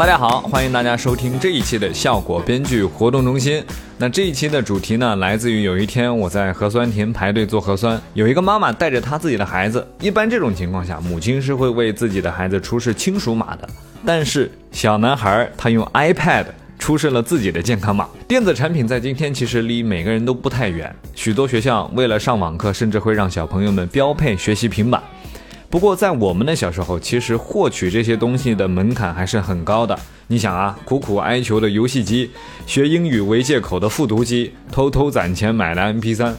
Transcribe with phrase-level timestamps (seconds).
[0.00, 3.62] 大家好，欢迎大家收听这一期的效果编剧活动中心。
[3.98, 9.86] 那这一期的主题呢，来自于有一天我在核酸亭排队做核酸，有一个妈妈带着她自己的孩子。
[10.00, 13.68] 一般这种情况下，母亲是会为自己的孩子出示亲属码的，
[14.02, 16.46] 但是小男孩他用 iPad
[16.78, 18.08] 出示了自己的健康码。
[18.26, 25.02] 电子产品在今天其实离每个人都不太远，许多学校为了上网课，甚至会让小朋友们标配学习平板。
[25.70, 29.96] 不过，在我们的小时候，其实获取这些东西的门槛还是很高的。
[30.26, 32.28] 你想啊，苦苦哀求的游戏机，
[32.66, 36.34] 学英语为借口的复读机，偷偷攒钱买了 MP3。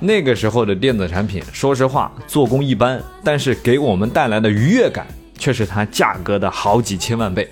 [0.00, 5.06] 那个时候的电子产品，说实话，做工一般，但是给我们带来的愉悦感
[5.38, 7.48] 却是它价格的好几千万倍。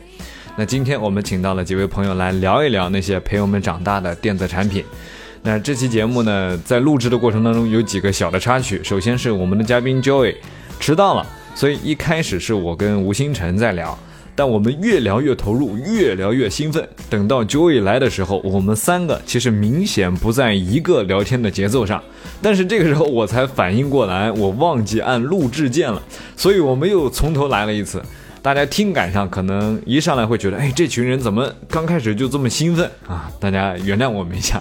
[0.56, 4.84] 那今天我们请到了几位朋友来聊一聊那些陪我们长大的电子产品。
[5.44, 10.34] 那这期节目呢，在录制的过程当中有几个小的插曲，首先是我们的嘉宾 Joy。
[10.82, 13.96] 迟到了，所以一开始是我跟吴星辰在聊，
[14.34, 16.84] 但我们越聊越投入，越聊越兴奋。
[17.08, 22.02] 等到 Joy 来的时候，我们三个其实明显不在一个聊天的节奏上。
[22.42, 26.02] 但是这个时候我才反应过来，我忘记按录制键了，
[26.36, 28.02] 所以我们又从头来了一次。
[28.42, 33.30] 大家听感上可能一上来会觉得，哎，这群人怎么刚开始就这么兴奋啊？
[33.38, 34.60] 大家原谅我们一下。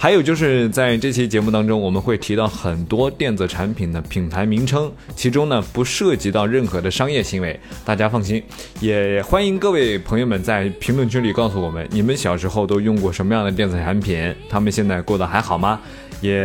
[0.00, 8.40] 还有就是在这期节目当中，我们会提到很多电子产品的品牌名称，其中呢不涉及到任何的商业行为，大家放心。
[8.80, 14.32] 也欢迎各位朋友们在评论区里告诉我们，你们小时候都用过什么样的电子产品？
[14.48, 15.80] 他们现在过得还好吗？
[16.20, 16.40] 也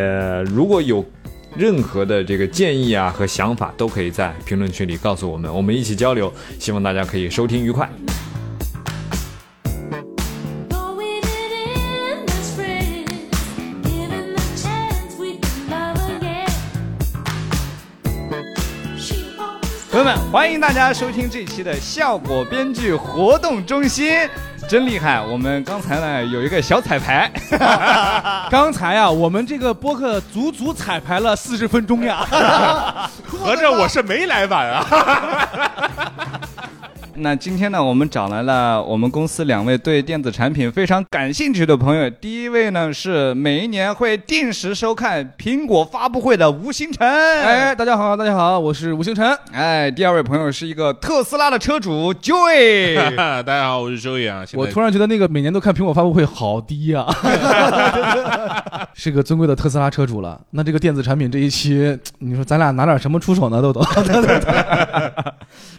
[0.48, 1.06] 如果有
[1.56, 6.34] 任何的这个建议啊和想法，都可以在评论区里告诉我们，我们一起交流。
[6.58, 7.88] 希望大家可以收听愉快。
[20.34, 24.28] 欢迎大家收听这期的效果编剧活动中心，
[24.68, 25.22] 真厉害！
[25.22, 27.32] 我们刚才呢有一个小彩排，
[28.50, 32.26] 刚才呀，我们这个播客足足彩排了四十分钟呀，
[33.24, 35.50] 合着我是没来晚啊。
[37.24, 42.10] 那今天呢，我们找来了我们公司两位对电子产品非常感兴趣的朋友。
[42.10, 47.08] 第一位呢是每一年会定时收看苹果发布会的吴星辰。
[47.08, 49.34] 哎，大家好，大家好，我是吴星辰。
[49.54, 52.96] 哎，第二位朋友是一个特斯拉的车主 Joy。
[53.16, 54.44] 大家好，我是 Joy 啊。
[54.54, 57.08] 我突然觉得那个每年都看苹果发布会好低啊。
[58.94, 60.38] 是个尊贵的特斯拉车主了。
[60.52, 63.62] 那这个电子产品这一期，你说咱俩拿点什么出手呢？
[63.62, 63.82] 豆豆。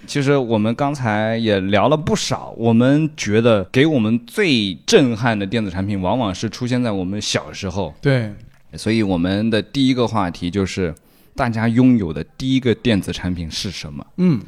[0.07, 7.95] 其实我们刚才也聊了不少，我们觉得给我们最震撼的电子产品，往往是出现在我们小时候。
[8.01, 8.33] 对，
[8.75, 10.95] 所以我们的第一个话题就是，
[11.35, 14.07] 大家拥有的第一个电子产品是什么？
[14.19, 14.41] 嗯，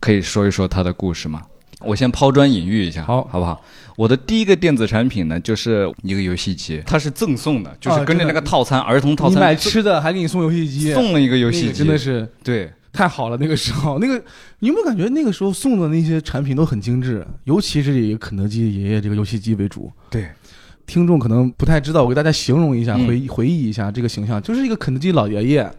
[0.00, 1.42] 可以说一说它的故事吗？
[1.80, 3.62] 我先抛砖引玉一下，好，好不好？
[3.96, 12.72] 我的第一个电子产品呢，就是一个游戏机，它是赠送的，就是跟着那个套餐，儿童套餐，你买吃的还给你送游戏机，送了一个游戏机，真的是对。
[12.96, 14.16] 太好了，那个时候，那个
[14.60, 19.92] 你有没有感觉那个时候送的那些产品都很精致，尤其是以肯德基爷爷这个游戏机为主。
[20.08, 20.30] 对，
[20.86, 25.70] 听众可能不太知道，我给大家形容一下，回回忆一下这个形象，就是一个肯德基老爷爷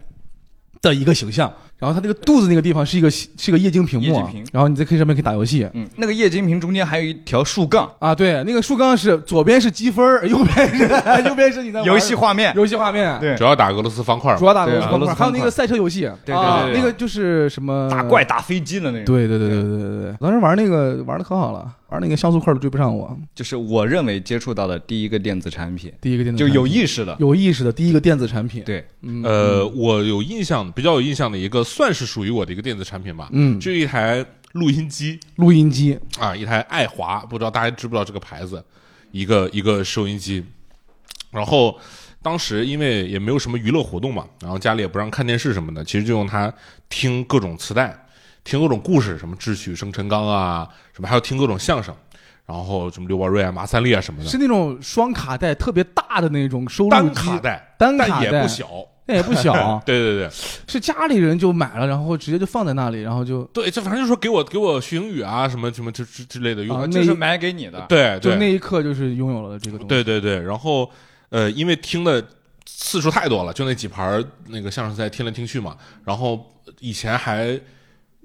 [0.82, 1.52] 的一个形象。
[1.80, 5.68] 然后它那个肚子那个地方是一个是个液晶屏幕，然后你在 K 上面可以打游戏。
[5.74, 7.88] 嗯，那个液晶屏中间还有一条竖杠。
[8.00, 10.84] 啊，对，那个竖杠是左边是积分，右边是
[11.28, 13.20] 右边是你的游戏画面，游戏画面。
[13.20, 19.06] 对，主要打俄罗斯方块，主要打俄罗斯方块，还有那个赛车游戏，对对对，那个就是什么打怪打飞机的那种。
[19.06, 23.16] 对对对对对对对，当时玩那个玩的可好了，玩那个像素块都追不上我。
[23.36, 28.64] 就是我认为接触到的第一个电子产品，第一个电子就有意识的，有意识的第一个电子产品。
[28.64, 28.84] 对，
[29.24, 32.48] 呃，我有印象，比较有印象的一个，算是属于我。
[32.48, 36.00] 的一个电子产品吧，嗯，就一台录音机，录音机。
[36.18, 38.64] 啊，一台爱华，不知道大家知不知道这个牌子，
[39.12, 40.42] 一个一个收音机。
[41.30, 41.78] 然后
[42.22, 46.54] 当时因为也没有什么娱乐活动嘛，然后家里也不让看电视什么的，其实就用它
[46.88, 48.07] 听各种磁带，
[48.48, 51.94] 听各种故事，什么智取生辰纲啊，什么还有听各种相声，
[52.46, 58.66] 然后什么刘宝瑞啊、马三立啊什么的，是那种双卡带特别大的那种收录单卡带，单卡带也不小。
[59.10, 59.54] 那也不小，
[59.86, 60.30] 对对对，
[60.68, 70.92] 是家里人就买了，然后直接就放在那里，然后就对，这反正就说给我给我学英语啊，什么什么之之之类的用，就是买给你的，对，就那一刻就是拥有了这个东西，对对对，然后
[71.30, 72.22] 呃，因为听的
[72.66, 76.46] 次数太多了，就那几盘那个相声赛听来听去嘛，然后
[76.80, 77.58] 以前还。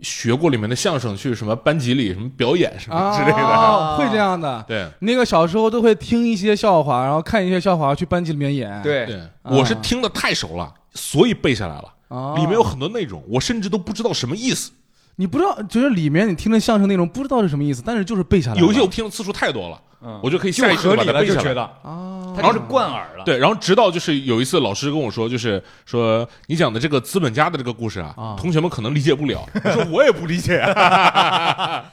[0.03, 4.65] 学过里面的相声，去什么班级里什么表演什么之类的，会这样的。
[4.69, 8.83] 对，那个小时候都会听一些笑话，然后看一些笑话，去班级里面演。
[8.83, 12.35] 对对，我是听的太熟了，所以背下来了。
[12.37, 14.73] 里面有很多内容，我甚至都不知道什么意思。
[15.17, 18.61] 你不知道，就是里面你听的相声内容不知道是什么意思，但是就是背下来。
[18.61, 21.39] 有一些我听的次数太多了，嗯我就可以下意识地把合理了，它背下来。
[21.43, 23.25] 就觉得啊，他就是贯耳了。
[23.25, 29.47] 对，然后直到就是有一次老师跟我说，就是说你讲的这个资本家的这个故事啊，啊同学们可能理解不了。
[29.65, 31.85] 我说我也不理解， 啊，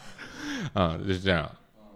[1.05, 1.49] 就是这样，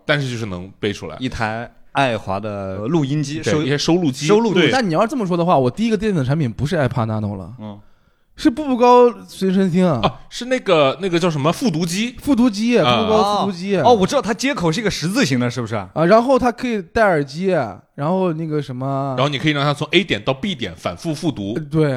[0.06, 1.16] 但是就是能背出来。
[1.20, 7.80] 一台爱华的录音机收一些收录机，收录机但你要是这么说的话，我第一个电子产品不是 iPad Nano 了，嗯，
[8.36, 13.78] 是步步高随身听啊，啊，是那个那个叫什么复读机，复读机，步啊步高复读机。
[13.78, 15.76] 哦，我知道它接口是一个十字形的，是不是？
[15.76, 17.48] 啊，然后它可以戴耳机，
[17.96, 21.92] 然后那个什么，然后你可以让它从 A 点到 B 点反复复读呃，对，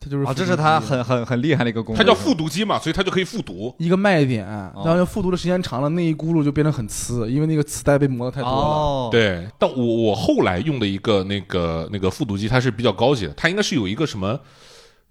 [0.00, 2.02] 它就是啊，这是它很很很厉害的一个功能。
[2.02, 3.74] 它叫复读机嘛，所以它就可以复读。
[3.78, 8.56] 一个卖点，然后复读的时间长了，那一轱辘就变得很呲，因为那个磁带被磨的太多了。
[8.56, 14.40] 哦，，对，但我我后来用的一个那个那个复读机，它是比较高级的，它应该是有一个什么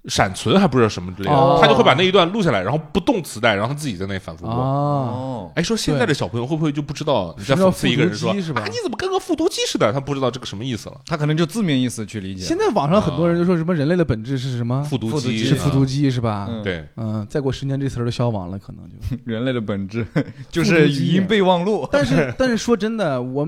[0.10, 4.54] 闪存还不知道什么之类的，哦它就会把那一段录下来，然后不动磁带，然后他自己在那里反复播。
[4.54, 9.94] 啊，哦，哎，说现在的小朋友会不会就不知道你在讽刺一个人说复读机是吧啊，你怎么跟个复读机似的？
[9.94, 11.00] 他不知道这个什么意思了。
[11.06, 12.44] 他可能就字面意思去理解。
[12.44, 14.84] 现在网上很多人就说什么人类的本质是什么？
[14.84, 16.48] 复读机是复读机，机是吧？
[16.50, 19.18] 嗯对，嗯，再过十年这词儿都消亡了，可能就。
[19.24, 20.06] 人类的本质
[20.50, 21.88] 就是 语音备忘录。
[21.92, 23.48] 但是但是说真的，我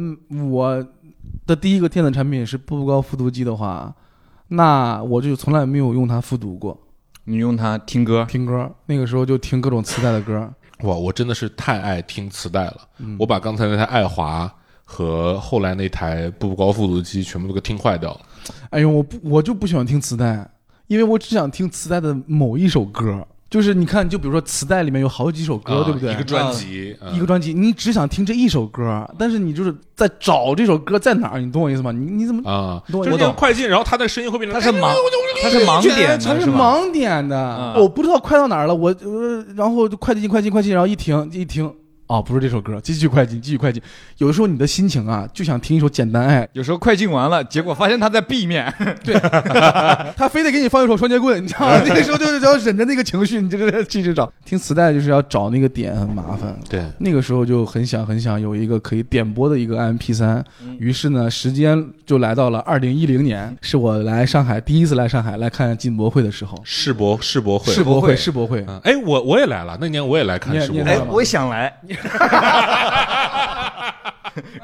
[0.49, 0.87] 我
[1.45, 3.93] 的第一个电子产品是步步高复读机的话，
[4.47, 6.77] 那我就从来没有用它复读过
[7.23, 8.71] 你用它听歌，听歌。
[8.85, 10.51] 那个时候就听各种磁带的歌。
[10.81, 12.77] 哇，我真的是太爱听磁带了。
[12.99, 14.53] 嗯我把刚才那台爱华
[14.83, 18.21] 和后来那台步步高复读机全部都给听坏掉了。
[18.69, 20.47] 哎呦，我不我就不喜欢听磁带，
[20.87, 23.25] 因为我只想听磁带的某一首歌。
[23.55, 26.11] 就是你看，就比如说磁带里面有好几首歌，啊对不对？
[26.11, 31.89] 一个专辑，嗯一个专辑，你只想听这一首歌，但是你就是在找这首歌在哪儿，你懂我意思吗？
[31.93, 32.41] 你你怎么？
[32.51, 34.93] 啊，懂我就是那个懂快进，然后它的声音会变成他是盲，
[35.41, 36.47] 他是盲点他是？
[36.47, 41.71] 盲点的，嗯我不知道快到哪儿了，我呃，然后就快进快进快进，然后一停一停，
[42.07, 43.81] 哦，不是这首歌，继续快进继续快进。
[44.19, 48.71] 有的时候你的心情啊，就想听一首《简单爱有时候快进完了，结果发现它在 B 面。》，
[49.03, 49.15] 对
[50.15, 51.81] 他非得给你放一首双截棍，你知道吗？
[51.87, 54.31] 那个时候就是要忍着那个情绪，你就是继续找。
[54.45, 56.55] 听磁带就是要找那个点，很麻烦。
[56.69, 60.43] 对，那个时候就很想很想有一个可以点播的一个 MP 三，
[60.77, 66.55] 于是呢，时间就来到了二零一零年，是我来上海第一次来上海来看进博会的时候。
[66.63, 71.73] 世博世博会，世博会，世博会，嗯，哎，我我也来了，那年我也来看世博会哎我也想来。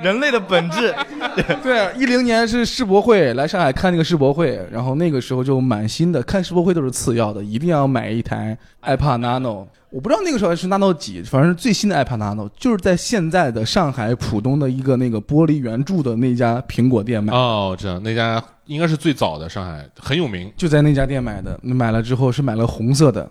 [0.02, 0.94] 人类的本质，
[1.64, 9.66] 对，一零年是世博会，来上海看那个世博会，然后那个时候就满心的看世博会都是次要的，一定要买一台 iPad Nano。
[9.90, 20.52] 我不知道那个时候是 Nano 几，反正最新的 iPad Nano 就是在现在的上海浦东的一个那个玻璃圆柱的那家苹果店买，哦，这样那家应该是最早的上海，很有名。
[20.58, 21.58] 就在那家店买的。
[21.62, 23.30] 买了之后是买了红色的，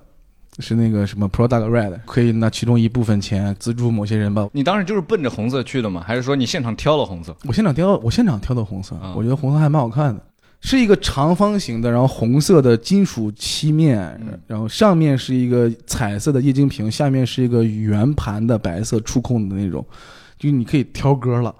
[0.61, 4.49] 是那个什么 Product Red，可以拿其中一部分钱资助某些人吧。
[4.53, 6.05] 你当时就是奔着红色去的吗？
[6.07, 7.37] 还是说你现场挑了红色？
[7.47, 10.23] 我现场挑，我现场挑的红色，啊我觉得红色还蛮好看的，
[10.61, 19.85] 是一个长方形的，然后红色的金属漆面，嗯然后上面是一个彩色的液晶屏，下面是一个圆盘的白色触控的那种，
[20.39, 21.55] 就你可以挑歌了。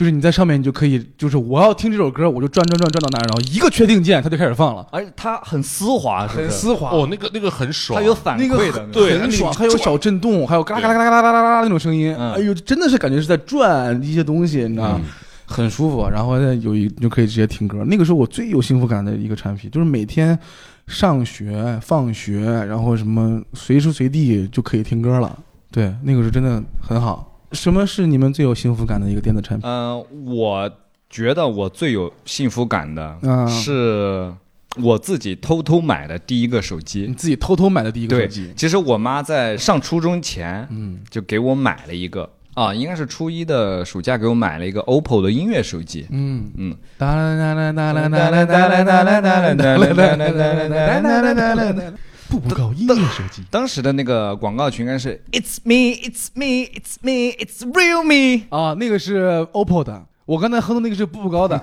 [0.00, 6.48] 就是你在上面，你就可以，就是我要听这首歌，我就转转转转到那儿，然后一个确定键，它就开始放了，而且它很丝滑，是不是？
[6.48, 14.98] 很丝滑，哦，那个那个很爽，它有反那个馈的，对很爽，还有小震动，还有嘎啦嘎啦嘎啦嘎啦嘎啦那种声音，嗯哎呦，真的是感觉是在转一些东西，你知道
[15.44, 17.84] 很舒服，然后呢有一就可以直接听歌。
[17.84, 20.38] 那个时候我最有幸福感的一个产品，就是每天
[20.86, 25.38] 上学、放学，然后什么随时随地就可以听歌了。
[25.70, 27.29] 对，那个是真的很好。
[27.52, 29.68] 什么是你们最有幸福感的一个电子产品？
[29.68, 30.70] 嗯、我
[31.08, 34.32] 觉得我最有幸福感的嗯是
[34.80, 37.14] 我自己偷偷买的第一个手机你。
[37.14, 46.06] 自己偷偷买的第一个手机，，其实我妈在上初中前嗯，就给我买了一个啊，应该是初一的暑假给我买了一个 OPPO 的音乐手机。
[46.10, 51.92] 嗯嗯，哒啦哒啦哒啦哒啦哒啦哒啦哒啦哒啦哒啦哒啦哒啦哒啦哒啦，
[52.30, 53.42] 步步高音乐手机。
[53.50, 58.46] 当时的那个广告群应该是 It's me, It's me, It's me, It's real me。
[58.56, 61.58] 啊，那个是 OPPO 的，我刚才哼的那个是步步高的，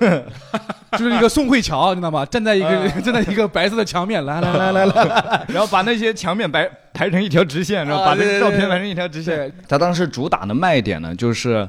[1.00, 2.26] 就是一个宋慧乔，你知道吗？
[2.26, 9.78] 站在一个 站在一个白色的墙面，来来 来来来，然后把那些墙面排排成一条直线，然后把那个照片排成一条直线他。
[9.78, 11.68] 当时主打的卖点呢，就是。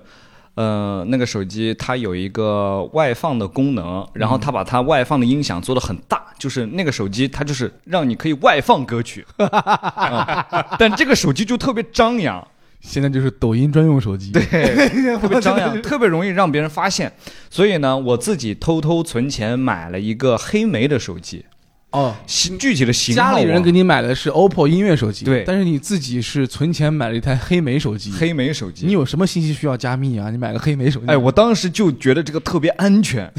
[0.59, 12.45] 呃，那个手机它有一个外放的功能，然后它把它外放的音响做的很大，就是那个手机它就是让你可以外放歌曲，啊但这个手机就特别张扬，
[12.81, 14.33] 现在就是抖音专用手机。
[14.33, 14.43] 对，
[15.19, 17.13] 特别张扬，特别容易让别人发现。
[17.49, 21.45] 所以呢，我自己偷偷存钱买了一个黑莓的手机，
[21.91, 28.13] 哦，型具体的型号家里人给你买的是 OPPO 音乐手机，对但是你自己是存钱买了一台黑莓手机。
[28.13, 28.85] 黑莓手机。
[28.85, 30.29] 你有什么信息需要加密啊？
[30.31, 33.33] 你买个黑莓手机，哎，我当时就觉得这个特别安全，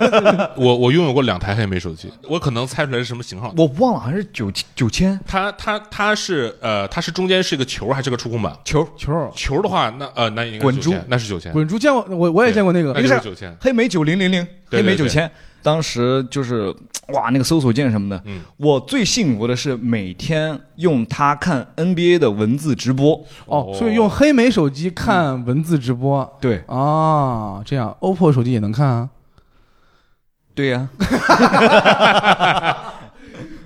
[0.56, 3.52] 我我拥有过两台黑莓手机，我可能猜出来是什么型号。
[3.58, 8.56] 我忘了好像是九九千它它它是呃，它是中间是一个球还是个触控板？
[8.64, 13.54] 球球球的话，那呃那应该是滚珠那是九千，滚珠见过，我我也见过那个那，个是九千。
[13.60, 15.30] 黑莓九零零零，黑莓九千。
[15.62, 16.74] 当时就是
[17.14, 18.40] 哇，那个搜索键什么的，嗯。
[18.56, 23.14] 我最幸福的是每天用它看 NBA 的文字直播。
[23.46, 23.74] 哦，哦。
[23.74, 26.38] 所以用黑莓手机看文字直播？
[26.40, 26.62] 对。
[26.66, 27.96] 啊，这样。
[28.00, 29.08] OPPO 手机也能看啊。
[30.54, 30.86] 对呀、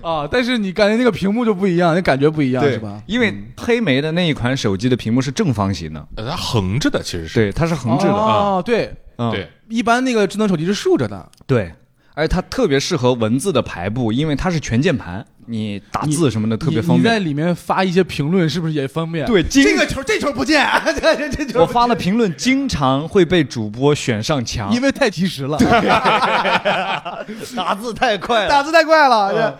[0.02, 3.02] 啊，但是你感觉那个屏幕就不一样，那感觉不一样是吧？
[3.06, 7.34] 因为黑莓的那一款手机的屏幕是正方形的，呃，它横着的其实是。
[7.34, 8.12] 对，它是横着的。
[8.12, 9.32] 哦，对，嗯。
[9.32, 11.74] 对，一般那个智能手机是竖着的，对，
[12.16, 17.00] 而且它特别适合文字的排布，因为它是全键盘，你打字什么的特别方便。
[17.00, 17.18] 你在。
[17.18, 20.66] 里面发一些评论，是不是也方便？，对，这个球这球不见，
[21.30, 25.58] 这球我发的评论经常会被主播选上墙，因为太及时了，
[27.54, 28.48] 打字太快了。
[28.48, 29.58] 打字太快了。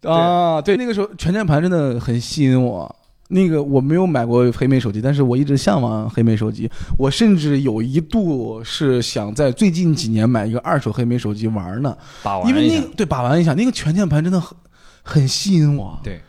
[0.00, 2.94] 这啊，对，那个时候全键盘真的很吸引我。
[3.32, 6.68] 那个我没有买过黑莓手机，但是我一直向往黑莓手机。
[6.98, 14.56] 我甚至有一度是想在最近几年买一个二手黑莓手机玩呢，把玩因为那个对把玩一下，那个全键盘真的很
[15.02, 15.98] 很吸引我。
[16.02, 16.20] 对，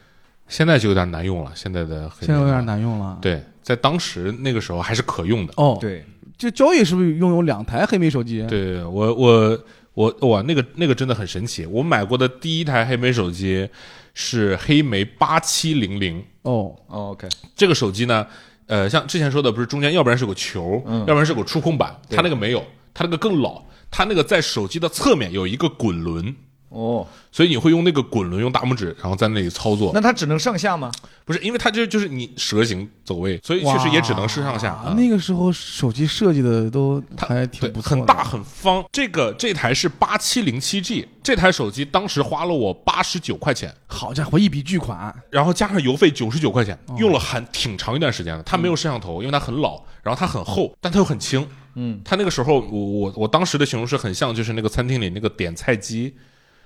[0.48, 2.66] 现在就有点难用了，现在的黑莓现在有点。
[2.66, 5.54] 难用了。，对，在当时那个时候还是可用的。
[5.58, 6.06] 哦，，对，
[6.38, 9.60] 就交易是不是拥有两台黑莓手机？，对我我
[9.96, 11.66] 我哇，那个那个真的很神奇。
[11.66, 13.68] 我买过的第一台黑莓手机
[14.14, 18.26] 是黑莓八七零零，哦，哦 OK，这个手机呢，
[18.68, 21.00] 呃，像之前说的，不是中间要不然是有个球，嗯。
[21.02, 26.36] 要不然是个触控板，它那个没有，它那个更老，它那个在手机的侧面有一个滚轮。
[26.72, 29.92] 哦，所以你会用那个滚轮，用大拇指，然后在那里操作。
[29.94, 30.90] 那它只能上下吗？
[31.26, 34.94] 不是，因为它就就是你蛇形走位，所以确实也只能是上下。
[34.96, 38.84] 那个时候手机设计的都还挺，不错，很大很方。
[38.90, 45.14] 这个这台是八七零七 G，这台手机当时花了我八十九块钱，好家伙，一笔巨款。
[45.30, 48.44] 然后加上邮费九十九块钱，哦用了很挺长一段时间的。
[48.44, 51.46] 它没有摄像头，因为它很老，然后它很厚，但它又很轻。
[51.76, 56.14] 嗯，它那个时候，我我我当时的形容是很像，就是那个餐厅里那个点菜机，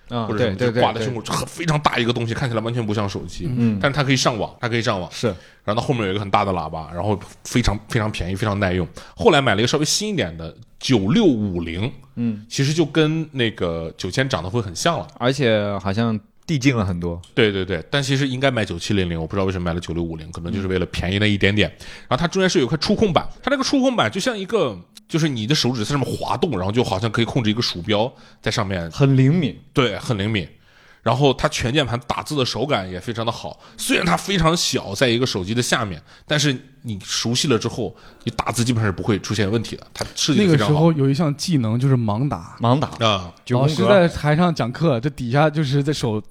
[0.09, 3.47] 啊，或者什么就对对对，对挂在胸口，很非常大一个东西，看起来完全不像手机。
[3.57, 5.09] 嗯但是它可以上网，它可以上网。
[5.11, 5.27] 是
[5.63, 8.87] 然后它后面有一个很大的喇叭，然后非常非常便宜，非常耐用。
[9.15, 15.07] 后来买了一个稍微新一点的九六五零，嗯，其实就跟那个九千长得会很像了。
[15.17, 17.21] 而且好像递进了很多。
[17.33, 21.69] 对对对，但其实应该买九七零零，我不知道为什么买了九六五零，可能就是为了便宜那一点点。
[22.07, 28.11] 然后它中间是有块触控板，它那个触控板就像一个，就是你的手指在上面滑动，然后就好像可以控制一个鼠标
[28.41, 30.47] 在上面，很灵敏，对，很灵敏。
[31.01, 36.55] 然后它全键盘打字的手感也非常的好，虽然它非常小，在一个手机的下面，但是
[36.85, 39.85] 你熟悉了之后，你打字基本上是不会出现问题的。
[39.93, 43.33] 它设计那个时候有一项技能就是盲打，盲打啊。
[43.49, 43.83] 老师。
[43.85, 46.21] 在台上讲课，这底下就是在手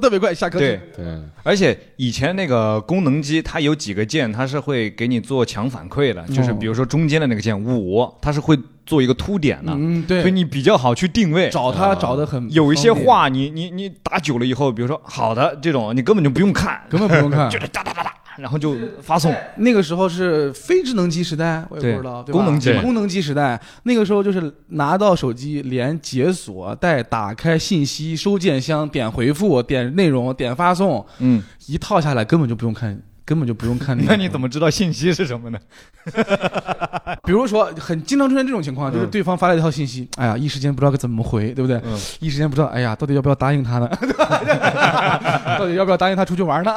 [0.00, 1.04] 特别快，下课对，对，
[1.42, 11.48] 而且以前那个功能机，它有几个键，它是会给你做强反馈的，就是比如说中间的那个键五，它是会做一个凸点的，嗯，对所以，你比较好去定位。
[11.50, 17.48] 找他找的很有一些话你，你你打久了以后，比如说好的这种，你根本就不用看，根本不用看。
[17.50, 19.34] 就是哒哒哒哒，然后就发送。
[19.56, 34.10] 那个时候是非智能机时代，我也不知道，对吧功能机功能机时代，那个时候就是拿到手机，连解锁、带打开信息、收件箱、点回复、点内容、点发送，嗯，一套下来根本就不用看，根本就不用看那个。
[34.10, 35.58] 那你怎么知道信息是什么呢？
[37.24, 41.80] 比如说，很经常出现这种情况，就是嗯对方发了一条信息，哎呀，一时间不知道该怎么回，对不对？
[41.84, 43.88] 嗯一时间不知道，哎呀，到底要不要答应他呢？
[45.58, 46.74] 到底要不要答应他出去玩呢？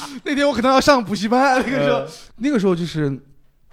[0.24, 2.02] 那天我可能要上补习班，那个时候，
[2.36, 3.18] 那个时候就是，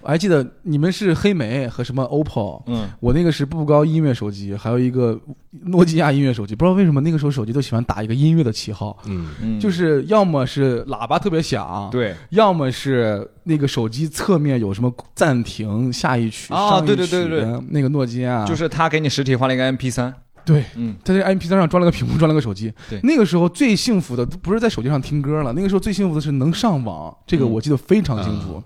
[0.01, 5.19] 我还记得你们是黑莓和什么 OPPO，嗯，我那个是步步高音乐手机，还有一个
[5.65, 6.55] 诺基亚音乐手机。
[6.55, 12.15] 不知道为什么那个时候手机都喜欢打一个音乐的旗号，嗯，嗯就是要么是喇叭特别响，对。
[12.29, 17.27] 要么是那个手机侧面有什么暂停、下一曲、啊上一对对对。
[17.27, 20.13] 对那个诺基亚，就是他给你实体化了一个 MP 三。
[20.45, 22.71] 对，嗯，在这 MP 三上装了个屏幕，装了个手机。
[22.89, 28.63] 对那个时候最幸福的不是在手机上听歌了，那个时候最幸福的是能上网，这个嗯我记得非常清楚。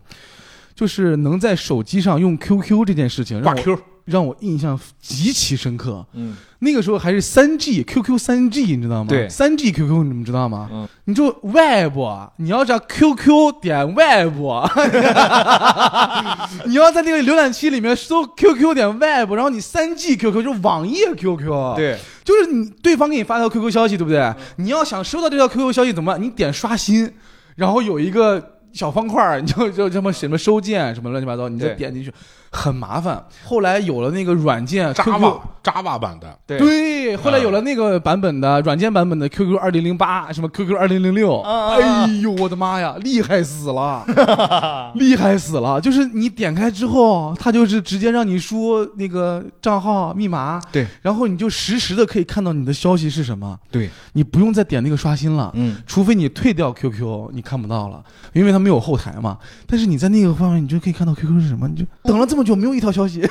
[0.76, 6.06] 就是能在手机上用 QQ 这件事情，让挂我 Q，让我印象极其深刻。
[6.14, 9.10] 嗯，那个时候还是三 G QQ 三 G，你知道吗？
[9.10, 10.68] 对三 G QQ 你们知道吗？
[10.72, 11.98] 嗯，你就 Web，
[12.38, 14.36] 你要找 QQ 点 Web，
[16.66, 24.34] 你要在那个浏览器里面搜 QQ 点 Web，然后你三 G QQ 就是网页 QQ，，对，就是你对方给你发条 QQ 消息，对不对？
[24.58, 26.22] 你要想收到这条 QQ 消息怎么办？
[26.22, 27.12] 你点刷新，
[27.56, 32.12] 然后有一个小方块儿，你就 就这么什么收件什么乱七八糟，你再点进去，
[32.52, 33.24] 很麻烦。
[33.44, 34.94] 后来有了那个软件。
[34.94, 36.58] Java Java 版的，对。
[36.58, 44.06] 对，后来有了那个版本的软件版本的 QQ 二零零八，什么 QQ 二零零六，哎呦我的妈呀，厉害死了，
[44.96, 45.82] 厉害死了！
[45.82, 55.52] 就是你点开之后，它就是直接让你输那个账号密码，对，然后你就实时的可以看到你的消息是什么，对，你不用再点那个刷新了。
[55.56, 59.38] 嗯，除非你退掉 QQ，你看不到了，因为它没有后台嘛。
[59.66, 61.68] 但是你在那个方面，你就可以看到 QQ 是什么。
[61.68, 63.20] 你就等了这么久，没有一条消息，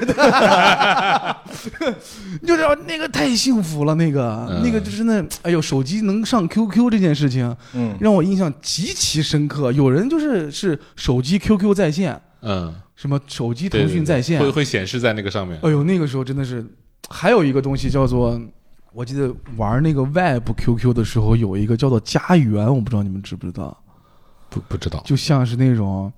[2.40, 3.94] 你就知道那个太幸福了。
[3.94, 9.73] 那个、嗯那个就是那，哎呦，手机能上 QQ 这件事情，嗯，让我印象极其深刻。
[9.73, 15.58] 有人就是是手机 QQ 在线，嗯，什么手机腾讯在线，会会显示在那个上面。
[15.62, 16.64] 哎呦，那个时候真的是，
[17.08, 18.40] 还有一个东西叫做，
[18.92, 23.76] 我记得玩那个 Web QQ 的时候，有一个叫做家园，我不知道你们知不知道，
[24.50, 26.12] 不不知道，就像是那种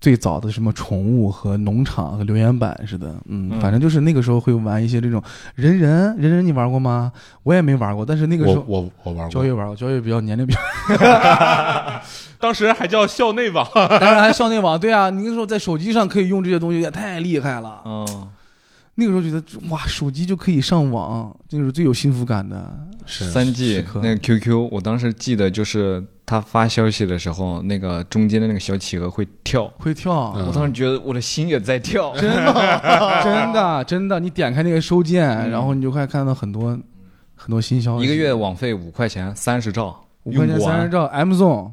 [0.00, 5.22] 最早的什么宠物和农场和留言板似的，嗯，嗯反正就是那个时候会玩一些这种
[5.54, 7.10] 人人人人，你玩过吗？
[7.42, 8.64] 我也没玩过，但是那个时候。
[8.68, 10.60] 我我我玩过交易，玩过，交易比较年龄比较，
[12.38, 13.66] 当时还叫校内网。
[13.74, 17.80] 当然还校内网，对啊，你那时候在手机上可以用这些东西，也太厉害了。
[17.86, 18.28] 嗯，
[18.96, 22.70] 那个时候觉得哇，手机就可以上网，这个是最有幸福感的。
[23.06, 32.14] 是三 G 那个 QQ，我当时记得就是他发消息的时候，那个中间的那个小企鹅会跳，会跳，嗯我当时觉得我的心也在跳。
[32.18, 32.54] 真的，
[33.22, 36.78] 真的，真的，你点开那个收件，嗯然后你就会看到很多
[37.34, 38.04] 很多新消息。
[38.04, 41.72] 一个月网费五块钱，三十兆，五块钱用不完三十兆，M Zone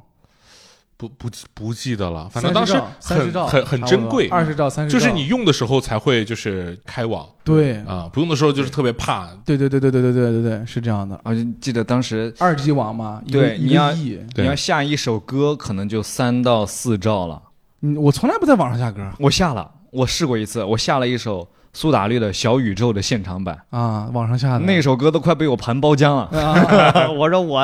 [1.01, 9.27] 不不不记得了，反正当时三十兆，很很很珍贵，二十兆三十，就是你用的时候才会就是开网对啊，不用的时候就是特别怕。
[9.43, 11.19] 对对对对对对对对对，是这样的。
[11.23, 17.41] 我就记得当时二 G 网嘛，对你要你要下一首歌，可能就三到四兆了。
[17.82, 26.39] 嗯，我从来不在网上下歌我下了，我试过一次，我下了一首苏打绿的小宇宙的现场版，啊，网上下的那首歌都快被我盘包浆了。
[26.39, 27.60] 啊， 我说我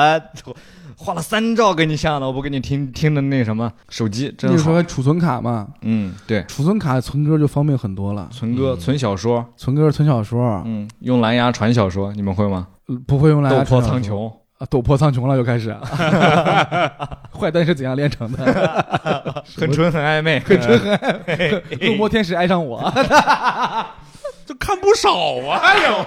[1.00, 4.56] 花了三兆给你下的，我不给你听听的那什么手机真好。
[4.56, 4.74] 那时候。
[4.74, 8.78] 还储存卡嘛，嗯，对，储存卡存歌就方便很多了，存歌、嗯。
[8.80, 12.66] 存小说，存歌存小说，嗯，用蓝牙传小说，你们会吗？
[12.88, 15.72] 呃不会用蓝牙斗破苍穹，啊，斗破苍穹了，又开始。
[17.38, 19.44] 坏蛋是怎样炼成的？
[19.56, 20.78] 很纯很暧昧，很纯。
[20.78, 21.62] 很暧昧。
[21.88, 22.80] 恶魔天使爱上我，
[24.48, 25.10] 这看不少
[25.46, 25.60] 啊！
[25.62, 26.06] 哎呦，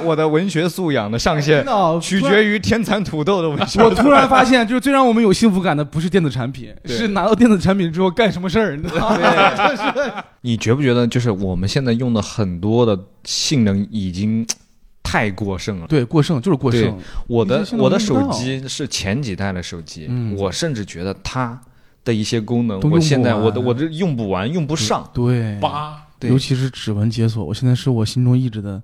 [0.02, 1.62] 我的文学素养的上限
[2.00, 3.82] 取决于天蚕土豆的文学。
[3.82, 10.24] 我突然发现，就是最让我们有幸福感的，不是电子产品，是拿到电子产品之后干什么事儿，你知道吗？
[10.40, 14.46] 你觉不觉得，就是我们现在用的很多的性能已经
[15.02, 15.86] 太过剩了？
[15.86, 16.96] 对，过剩就是过剩。
[17.26, 21.60] 我的我的手机是前几代的手机，嗯我甚至觉得它
[22.06, 25.06] 的一些功能，我现在我的我这用不完，用不上。
[25.12, 28.82] 对，八对尤其是指纹解锁，我现在是我心中一直的，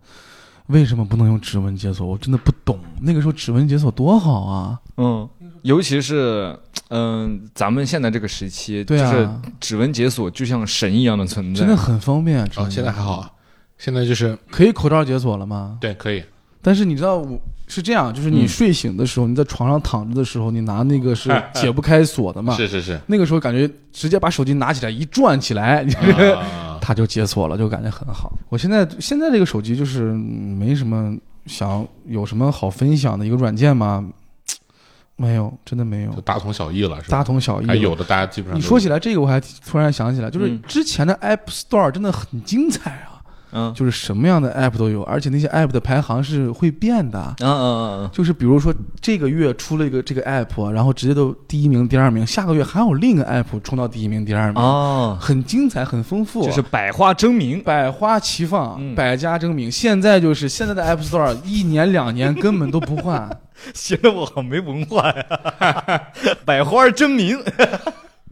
[0.66, 2.06] 为什么不能用指纹解锁？
[2.06, 2.78] 我真的不懂。
[3.00, 4.78] 那个时候指纹解锁多好啊！
[4.96, 5.28] 嗯，
[5.62, 6.58] 尤其是
[6.90, 9.28] 嗯、咱们现在这个时期，对啊，就是
[9.60, 11.60] 指纹解锁就像神一样的存在。
[11.60, 12.44] 真的很方便。
[12.48, 13.30] 指哦，纹现在还好，啊，
[13.76, 15.78] 现在就是可以口罩解锁了吗？
[15.80, 16.22] 对可以，
[16.60, 22.54] 但是你知道我是这样，就是你嗯睡醒的时候，你在床上躺着的时候，你拿那个是 解不开锁的嘛？
[22.56, 28.32] 是是是，那个时候感觉直接把手机拿起来一转起来，你啊 它就解锁了，就感觉很好。
[28.48, 31.14] 我现在现在这个手机就是嗯没什么
[31.46, 34.04] 想有什么好分享的一个软件吗？
[35.20, 37.18] 没有，真的没有就，大同小异了，是吧？
[37.18, 37.66] 大同小异。
[37.66, 43.17] 还有的大家基本上你说起来这个，我还突然想起来，就是嗯之前的 App Store 真的很精彩啊，
[43.52, 47.34] 嗯就是什么样的 App 都有，而且那些 App 的排行是会变的。
[47.40, 57.62] 嗯嗯嗯就是比如说这个月出了一个这个 app，然后直接都第一名、第二名，下个月还有另一个 app 冲到第一名、第二嗯，名，哦，很精彩、很丰富，就是百花争鸣。
[57.62, 59.70] 百花齐放、嗯百家争鸣。
[59.70, 63.28] 现在就是现在的 App Store 一年两年根本都不换，
[63.74, 66.02] 显得我好没文化呀！
[66.44, 67.38] 百花争鸣，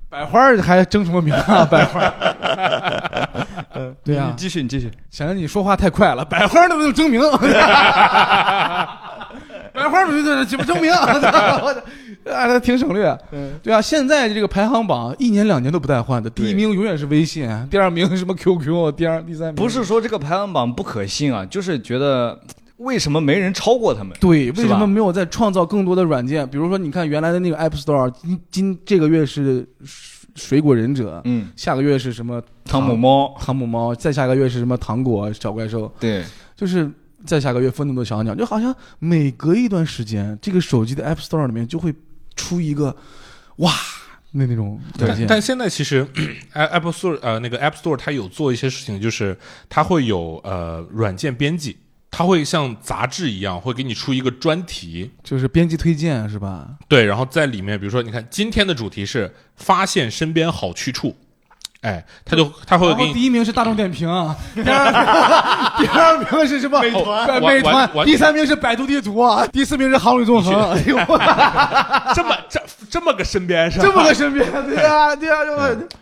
[0.08, 1.64] 百花还争什么名啊？
[1.64, 2.00] 百花，
[4.04, 4.90] 对呀、你继续，你继续。
[5.10, 6.24] 显得你说话太快了。
[6.24, 7.20] 百花能不能争鸣？
[9.72, 10.90] 百花不对，怎么争鸣？
[10.90, 11.68] 我
[12.32, 13.16] 啊，那挺省略。
[13.62, 22.40] 对啊，现在这个排行榜一年两年都不带换的，第一名永远是微信，第二名什么 QQ，第二、第三名不是说这个排行榜不可信啊，就是觉得
[22.78, 24.16] 为什么没人超过他们？
[24.18, 26.48] 对，为什么没有再创造更多的软件？
[26.48, 36.24] 比如说，你看原来的那个 App Store，今今这个月是水水果忍者，嗯，下个月是什么汤姆猫，汤姆猫，再下个月是什么糖果小怪兽，对，
[36.54, 36.90] 就是
[37.24, 41.94] 再下个月愤怒的小鸟，就好像每隔一段时间，这个手机的 App Store 里面就会
[42.34, 42.94] 出一个
[43.56, 43.72] 哇
[44.32, 45.26] 那那种软件。
[45.26, 46.06] 但但现在其实
[46.52, 51.78] Apple Store 呃那个 App Store 它有做一些事情，就是它会有呃软件编辑，
[52.10, 56.76] 它会像杂志一样会给你出一个专题，就是编辑推荐是吧？
[56.88, 61.16] 对，然后在里面比如说你看今天的主题是发现身边好去处，
[61.86, 64.08] 哎，他就他会给你第一名是大众点评，
[64.56, 64.92] 第二
[65.78, 66.80] 第二名是什么？
[66.80, 70.72] 美团美团第三名是百度地图啊，第四名是航旅纵横。
[70.72, 70.96] 哎呦，
[72.12, 73.84] 这么这这么个身边是吧？
[73.84, 75.52] 这么个身边，对啊，对啊，就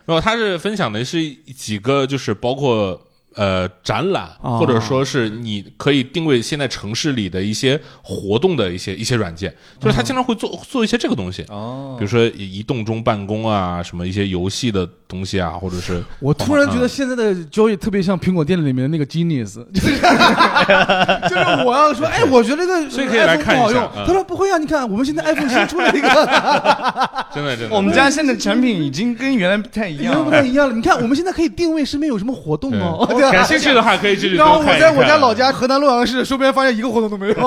[0.07, 1.19] 然后他是分享的是
[1.55, 2.99] 几个，就是包括
[3.35, 4.59] 呃展览，哦。
[4.59, 11.97] 或者说是你可以定位现在城市里的一些活动的一些一些软件，就是他经常会做做一些这个东西，哦。
[11.99, 19.91] 比如说移动中办公啊，什么一些游戏的东西啊，或者是我突然觉得现在的交易特别像苹果店里面的那个 Genius，就是
[21.29, 23.81] 就是我要说，哎，我觉得这个 所以可以来 iPhone 看一不好用。
[23.83, 24.05] 下嗯。
[24.07, 26.09] 他说不会啊，你看我们现在 iPhone 新出了一个，
[27.35, 30.25] 真的真的，我们家现在产品已经跟原来不太一样了。
[30.25, 30.75] 不太一样了。
[30.75, 37.35] 你看我们现在可以定位身边有什么活动哦，感兴趣的话可以继续然后我看一在我家老家河南洛阳市，周边发现一个活动都没有。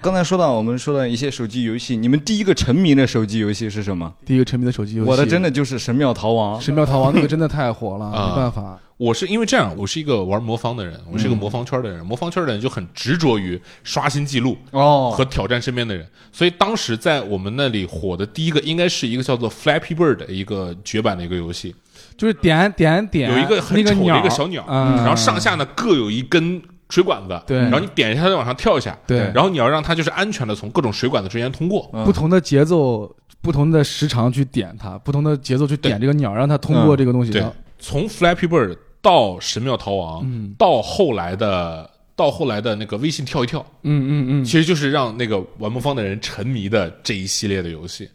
[0.00, 4.14] 刚才说到我们说到一些手机游戏，你们第一个沉迷的手机游戏是什么？
[4.24, 6.60] 第一个沉迷的手机游戏，我的真的就是《神庙逃亡》。
[6.64, 8.78] 神庙逃亡那个真的太火了，啊没办法。
[8.96, 21.74] 我是因为这样，我是一个玩魔方的人，我是一个魔方圈的人，魔方圈的人就很执着于刷新记录哦和挑战身边的人，所以当时在我们那里火的第一个应该是一个叫做 Flappy Bird 的一个绝版的一个游戏，
[22.18, 37.30] 就是点点点，有一个很丑的一个小鸟，嗯然后上下呢各有一根水管子，对然后你点一下它就往上跳一下，对然后你要让它就是安全的从各种水管子之间通过，嗯不同的节奏、不同的时长去点它，不同的节奏去点这个鸟，让它通过这个东西。
[37.30, 37.44] 对，
[37.78, 48.10] 从 Flappy Bird 到神庙逃亡，嗯到后来的到后来的那个微信跳一跳，嗯嗯嗯，其实就是让那个玩魔方的人沉迷的这一系列的游戏。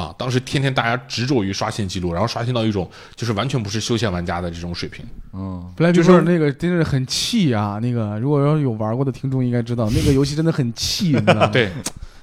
[0.00, 5.04] 啊，当时天天大家执着于刷新记录，然后刷新到一种就是完全不是休闲玩家的这种水平。
[5.34, 7.78] 嗯，本来就就是是那个真是很气啊！
[7.82, 11.70] 那个如果要是有玩过的听众应该知道，那个游戏真的很气，你知道吗？，对，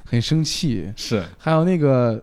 [0.06, 0.92] 很生气。
[0.96, 2.20] 是还有那个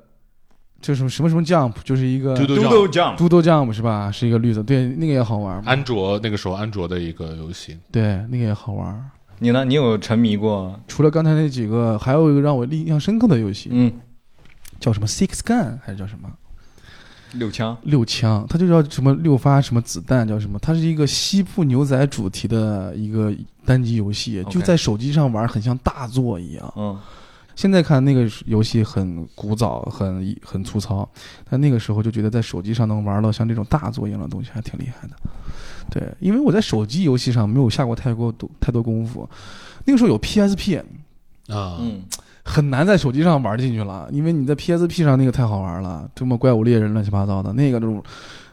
[0.80, 3.16] 就是什么什么 Jump，就是一个嘟嘟嘟嘟 jump。
[3.16, 4.10] 嘟嘟 Jump 是吧？
[4.10, 5.62] 是一个绿色，对，那个也好玩。
[5.64, 9.10] 安卓那个时候安卓的一个游戏，对，那个也好玩。
[9.40, 9.64] 你呢？
[9.64, 10.78] 你有沉迷过？
[10.86, 13.92] 除了刚才那几个，还有一个让我印象深刻的游戏，嗯，
[14.80, 16.30] 叫什么 Six Gun 还是叫什么？
[17.32, 17.76] 六枪。
[17.82, 20.58] 六枪，它就叫什么六发什么子弹，叫什么？
[20.60, 26.74] 它是一个西部牛仔主题的一个单机游戏，就在手机上玩，很像大作一样。
[26.76, 26.96] 嗯，
[27.56, 31.08] 现在看那个游戏很古早，很很粗糙，
[31.50, 35.16] 但那个时候就觉得在手机上能玩到像这种大作一样的东西，还挺厉害的。
[35.90, 39.28] 对，因为我在手机游戏上没有下过太过多太多功夫，
[39.84, 40.78] 那个时候有 PSP，
[41.48, 42.02] 啊，嗯，
[42.44, 48.02] 很难在手机上玩进去了，因为你在 PSP 上那个太好玩了，什么怪物猎人乱七八糟的，那个种，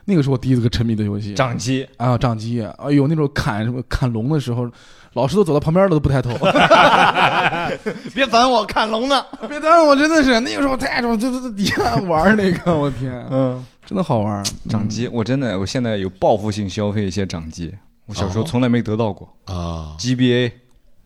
[0.06, 1.34] 那个是我第一个沉迷的游戏。
[1.34, 1.86] 掌机。
[1.98, 4.66] 啊，掌机，哎呦，那种砍什么砍龙的时候，
[5.14, 6.32] 老师都走到旁边了都不抬头。
[8.16, 9.24] 别烦我，砍龙呢。
[9.50, 14.44] 别耽误我，真的是那个时候太爽就就底下玩那个，我天，嗯，真的好玩。
[14.70, 17.74] 掌机，我真的，我现在有报复性消费一些掌机，
[18.06, 19.28] 我小时候哦从来没得到过。
[19.46, 20.52] 啊 GBA、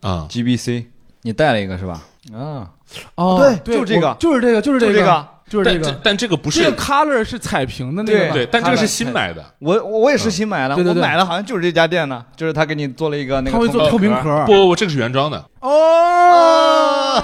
[0.02, 0.86] 啊！GBC，
[1.24, 2.04] 你带了一个是吧？
[2.34, 2.70] 啊，
[3.16, 5.26] 哦，对就这个就是这个，就是这个，就这个。
[5.46, 6.00] 但这就是这个。
[6.04, 9.44] 但这个不是这个 color 是彩屏的那个对，对，但这个是新买的。
[9.60, 14.44] 我我我也是新买的，对对对我买的好像就是这家店的，就是他给你做了一个那个他会做透明壳。
[14.46, 15.46] 不不不，这个是原装的。
[15.60, 17.22] 哦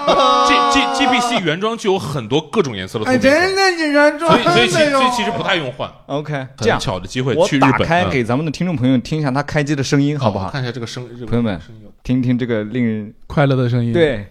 [0.47, 5.89] ，G G G B C 原装就有很多各种颜色的透哎，明壳，真的是原装所以所以其所以其实不太用换。
[6.07, 10.47] OK，这很样巧的机会我去日本，打开嗯给咱们的听众朋友听一下他开机的声音，好不好？
[10.47, 11.59] 哦看一下这个声，朋友们
[12.03, 14.27] 听听这个令人快乐的声音。，对。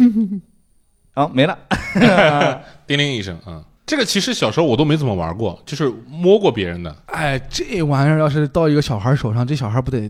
[1.14, 1.58] 好，没了。
[1.94, 3.64] 嗯 叮铃一声啊。
[3.86, 6.96] 这个其实小时候我都没怎么玩过，就是摸过别人的。
[7.06, 10.08] 哎，这玩意儿要是到一个小孩手上，这小孩不得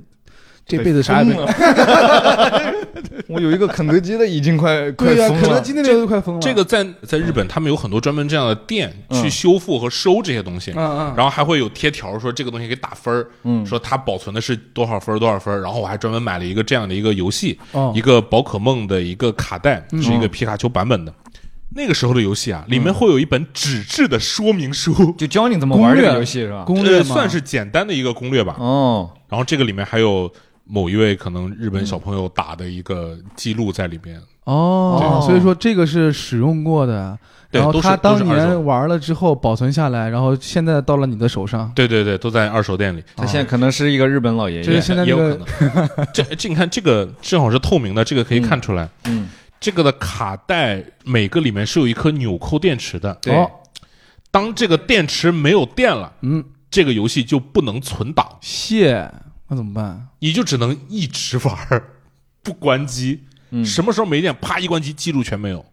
[0.78, 2.74] 这辈子啥也没疯了。
[3.28, 5.42] 我有一个肯德基的已经快快对呀，疯了。
[5.42, 6.40] 肯德基那边都快疯了。
[6.40, 21.12] 这个在在日本，他们有很多专门这样的店嗯去修复和收这些东西，嗯嗯，然后还会有贴条说这个东西给打分儿，嗯说它保存的是多少分多少分，然后我还专门买了一个这样的一个游戏，哦一个宝可梦的一个卡带，嗯是一个皮卡丘版本的。
[21.72, 26.56] 那个时候的游戏啊，里面会有一本纸质的说明书，就教你怎么玩这个游戏是吧？
[26.56, 28.56] 呃，攻略嘛算是简单的一个攻略吧。
[28.58, 30.28] 哦，然后这个里面还有
[30.70, 34.20] 某一位可能日本小朋友打的一个记录在里面。
[34.44, 37.16] 哦，所以说这个是使用过的，
[37.50, 41.70] 然后对他当年玩了之后保存下来，然后现在到了你的手上。
[41.74, 43.02] 对对对，都在二手店里。
[43.16, 44.80] 他现在可能是一个日本老爷爷这是爷。
[44.80, 46.06] 现在那也有可个能。
[46.12, 48.88] 这这你看，这个 正好是透明的，这个可以看出来。
[49.04, 49.28] 嗯，
[49.60, 53.16] 这个的卡带每个里面是有一颗纽扣电池的。
[53.22, 53.50] 对哦
[54.32, 59.10] 当这个电池没有电了，嗯，这个游戏就不能存档，谢，
[59.50, 60.08] 那怎么办？
[60.20, 61.84] 你就只能一直玩儿，
[62.42, 63.24] 不关机。
[63.52, 65.64] 嗯什么时候没电，啪一关机，记录全没有。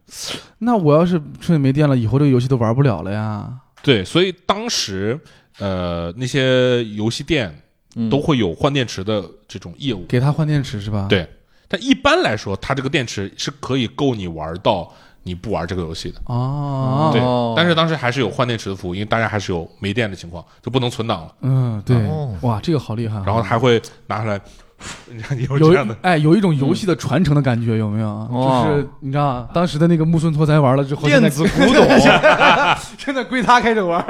[0.58, 3.48] 那我要是彻底没电了，以后这个游戏都玩不了了呀。
[3.84, 5.20] 对，所以当时
[5.60, 7.62] 呃那些游戏店
[7.96, 10.04] 嗯都会有换电池的这种业务。
[10.10, 11.30] 给他换电池是吧？，对，
[11.68, 14.92] 但一般来说，它这个电池是可以够你玩到
[15.28, 16.22] 你不玩这个游戏的。
[16.26, 21.34] 哦，对哦，但是当时还是有换电池的服务，因为大家还是有没电的情况，就不能存档了。
[21.42, 23.24] 嗯，对哦，哇，这个好厉害啊。
[23.26, 24.40] 然后还会拿出来，
[25.12, 28.30] 你看有有这样的，哎，有一种游戏的传承的感觉，有没有？
[28.32, 31.88] 就是你知道，当时的那个木村拓哉玩了之后，电子古董，
[32.98, 34.04] 现在归他开始玩。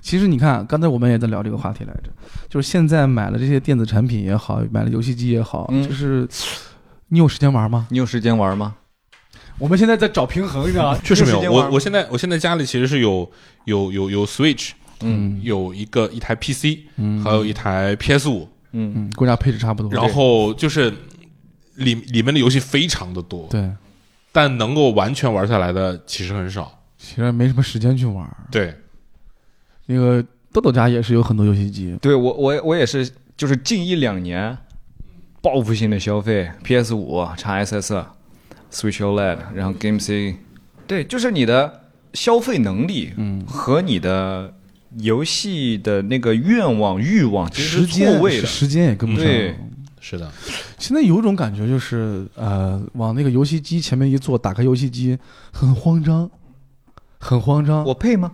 [0.00, 2.10] 其实你看，刚才我们也在聊这个话题来着，
[2.48, 6.26] 就是现在买了这些电子产品也好，买了游戏机也好，嗯就是
[7.08, 7.86] 你有时间玩吗？
[7.90, 8.74] 你有时间玩吗？
[9.62, 10.98] 我们现在在找平衡，你知道吗？
[11.04, 11.52] 确实没有。
[11.52, 13.30] 我我现在我现在家里其实是有
[13.64, 14.70] 有有有 Switch，
[15.02, 19.92] 嗯有一个一台 PC，嗯还有一台 PS 五，嗯，嗯，国家配置差不多。
[19.92, 20.92] 然后就是
[21.76, 23.70] 里里面的游戏非常的多，对，
[24.32, 26.82] 但能够完全玩下来的其实很少。
[26.98, 28.28] 其实没什么时间去玩。
[28.50, 28.74] 对，
[29.86, 30.20] 那个
[30.52, 34.58] 豆豆家也是有很多游戏机，对我我我也是，就是近一两年
[35.40, 38.04] 报复性的消费，PS 五、x SS、
[38.72, 40.36] Switch OLED，然后 Game C，
[40.86, 41.82] 对，就是你的
[42.14, 44.54] 消费能力嗯，和你的
[44.98, 48.46] 游戏的那个愿望欲望其实是时间错位的。
[48.46, 49.24] 时间也跟不上。
[49.24, 49.54] 对
[50.00, 50.28] 是的，
[50.78, 55.16] 现在有一种感觉，就是呃，往那个游戏机前面一坐，打开游戏机，
[55.52, 56.28] 很慌张，
[57.18, 57.84] 很慌张。
[57.84, 58.32] 我配吗？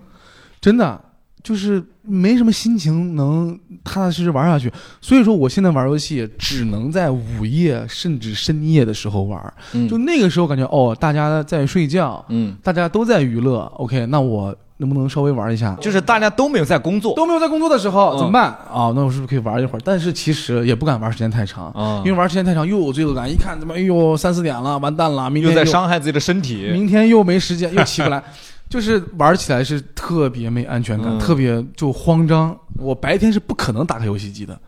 [0.60, 1.04] 真的
[1.48, 4.70] 就是没什么心情能踏踏实实玩下去。
[5.00, 9.40] 所以说，我现在玩游戏只能在午夜甚至深夜的时候玩。
[9.72, 13.60] 嗯就那个时候感觉哦，大家在睡觉，嗯，大家都在娱乐。
[13.76, 15.74] OK，那我能不能稍微玩一下？
[15.80, 18.92] 就是大家都没有在工作都没有在工作的时候、嗯怎么办啊？
[18.94, 19.80] 那我是不是可以玩一会儿？
[19.82, 21.70] 但是其实也不敢玩时间太长。
[21.70, 26.68] 啊因为玩时间太长又有罪恶感，一看怎么，哎呦，三四点了，完蛋了，明天又在伤害自己的身体。
[26.72, 28.22] 明天又没时间，又起不来，
[28.68, 32.56] 就是玩起来是特别没安全感，嗯特别就慌张。
[32.76, 34.58] 我白天是不可能打开游戏机的，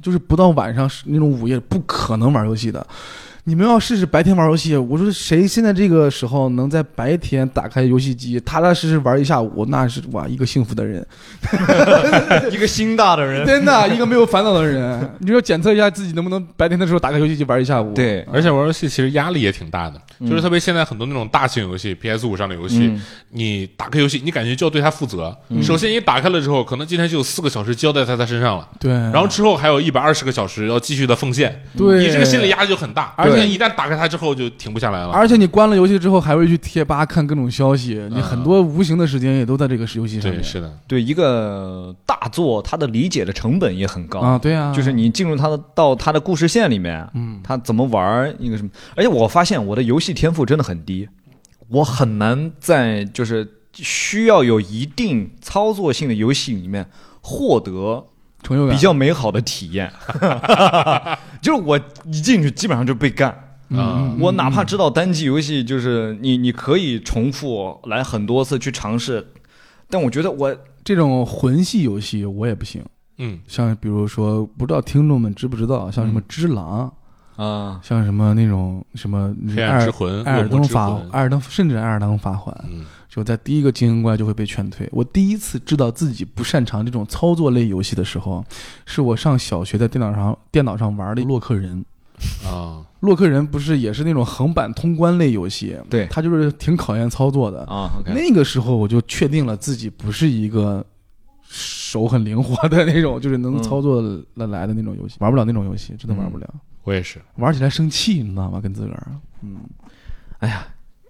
[0.00, 2.86] 就是不到晚上是那种午夜不可能玩游戏的。
[3.44, 11.06] 你们要试试白天玩游戏，我说谁现在这个时候能在白天打开游戏机，踏踏实实玩一下午，那是哇一个幸福的人，
[12.52, 13.46] 一个心大的人。
[13.46, 15.10] 真的一个没有烦恼的人。
[15.20, 17.94] 你说检测一下自己能不能白天的时候打开游戏机玩一下午？
[17.94, 20.28] 对，而且玩游戏其实压力也挺大的，嗯。
[20.28, 23.02] 就是特别现在很多那种大型游戏，PS 五上的游戏，嗯。
[23.30, 25.34] 你打开游戏，你感觉就要对它负责。
[25.48, 25.62] 嗯。
[25.62, 31.98] 首先，你打开了之后，可能今天就有四个小时交代在他身上了，对，然后之后还有一百二十个小时要继续的奉献，对。
[32.00, 35.10] 你这个心理压力就很大，而且一旦打开它之后就停不下来了。
[35.10, 40.40] 而且你关了游戏之后，还会去贴吧看各种消息，你嗯很多无形的时间也都在这个游戏上面。
[40.40, 48.70] 对，是的，对一个大作，它的理解的成本也很高啊，对啊，就是你进入它的到它的故事线里面，嗯，它怎么玩儿一个什么？
[48.96, 51.08] 而且我发现我的游戏天赋真的很低，
[51.68, 56.86] 我很难在就是需要有一定操作性的游戏里面
[57.20, 58.06] 获得
[58.48, 58.74] 成就感。
[58.74, 59.92] 比较美好的体验。
[61.40, 63.30] 就是我一进去基本上就被干。
[63.30, 63.36] 啊
[63.70, 69.24] 嗯我哪怕知道单机游戏就是你你可以重复来很多次去尝试，
[69.90, 72.82] 但我觉得我这种魂系游戏我也不行，
[73.18, 76.90] 嗯，像比如说，不知道听众们知不知道，像什么嗯《只狼》
[77.44, 84.88] 啊，像什么那种什么黑艾尔暗之魂、艾尔登法魂，艾尔登甚至艾尔登法环，嗯就在第一个精英怪就会被劝退。
[84.92, 88.44] 我第一次知道自己不擅长这种操作类游戏的时候，
[88.84, 91.84] 是我上小学在电脑上电脑上玩的洛克人。
[92.44, 97.64] 啊，洛克人不是也是那种横版通关类游戏，对它就是挺考验操作的。
[97.66, 100.84] 啊那个时候我就确定了自己不是一个
[101.48, 106.54] 手很灵活的那种，就是能操作的来的那种游戏，玩不了那种游戏，真的玩不了。
[106.84, 108.60] 我也是，玩起来生气，你知道吗？
[108.60, 109.06] 跟自个儿，
[109.42, 109.60] 嗯，
[110.40, 110.66] 哎呀。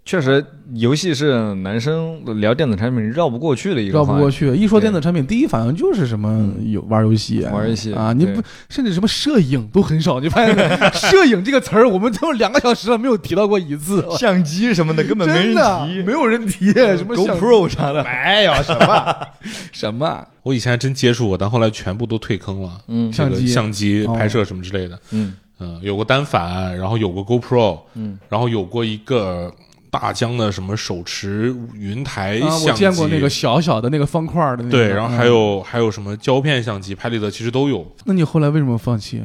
[0.09, 0.43] 确实，
[0.73, 3.99] 游戏是男生聊电子产品绕不过去的一个。
[3.99, 8.11] 绕不过去，一说电子产品，第一反应就是什么游玩游戏，玩游戏啊！
[8.11, 10.67] 你不甚至什么摄影都很少，你发现没？
[10.97, 14.03] 摄影这个词儿，我们都两个小时了没有提到过一次。
[14.17, 19.15] 相机什么的根本没人提，没有人提什么 GoPro 啥的，没有什么
[19.71, 20.25] 什么。
[20.41, 22.81] 我以前还真接触过，但后来全部都退坑了。
[22.87, 24.99] 嗯，相机、相机拍摄什么之类的。
[25.11, 29.53] 嗯嗯，有过单反，然后有过 GoPro，嗯，然后有过一个。
[29.91, 34.69] 大疆的什么手持云台相机，我见过那个小小的那个方块的。
[34.69, 37.85] 对，然后还有还有什么胶片相机，拍立得其实都有。
[38.05, 39.23] 那你后来为什么放弃？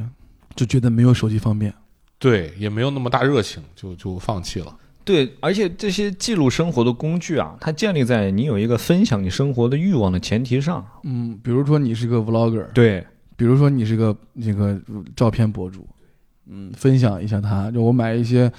[0.57, 1.75] 就觉得没有手机方便？
[2.19, 4.75] 对，也没有那么大热情，就就放弃了。
[5.05, 10.83] 对，而且这些记录生活的工具啊，它建立在你有一个分享你生活的欲望的前提上。
[11.03, 14.81] 嗯，比如说你是个 vlogger，对，比如说你是个那个
[15.15, 15.87] 照片博主，
[16.49, 18.51] 嗯，分享一下它，就我买一些。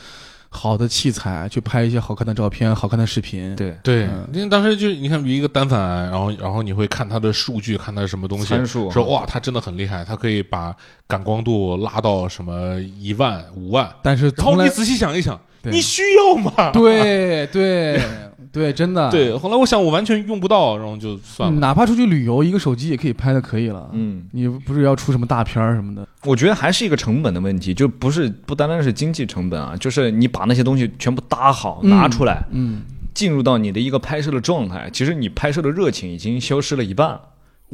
[0.55, 3.53] 好的器材去拍一些好看的照片、好看的视频。
[3.55, 10.73] 对对，因为当时就你看，比如一个单反，然后然后你会看它的数据，看它什么东西，参数，说哇，它真的很厉害，它可以把
[11.07, 13.89] 感光度拉到什么一万、五万。
[14.01, 16.71] 但是，然后你仔细想一想，你需要吗？
[16.71, 18.01] 对对。
[18.55, 19.11] 对，真的。
[19.11, 21.59] 对，后来我想我完全用不到，然后就算了。
[21.59, 23.89] 哪怕出去旅游，一个手机也可以拍的可以了。
[23.91, 26.07] 嗯，你不是要出什么大片儿什么的？
[26.23, 32.81] 我觉得还是一个成本的问题，就不是不单单是经济成本啊，就是你把那些东西全部搭好拿出来，嗯，
[33.13, 37.19] 进入到你的一个拍摄的状态，其实你拍摄的热情已经消失了一半。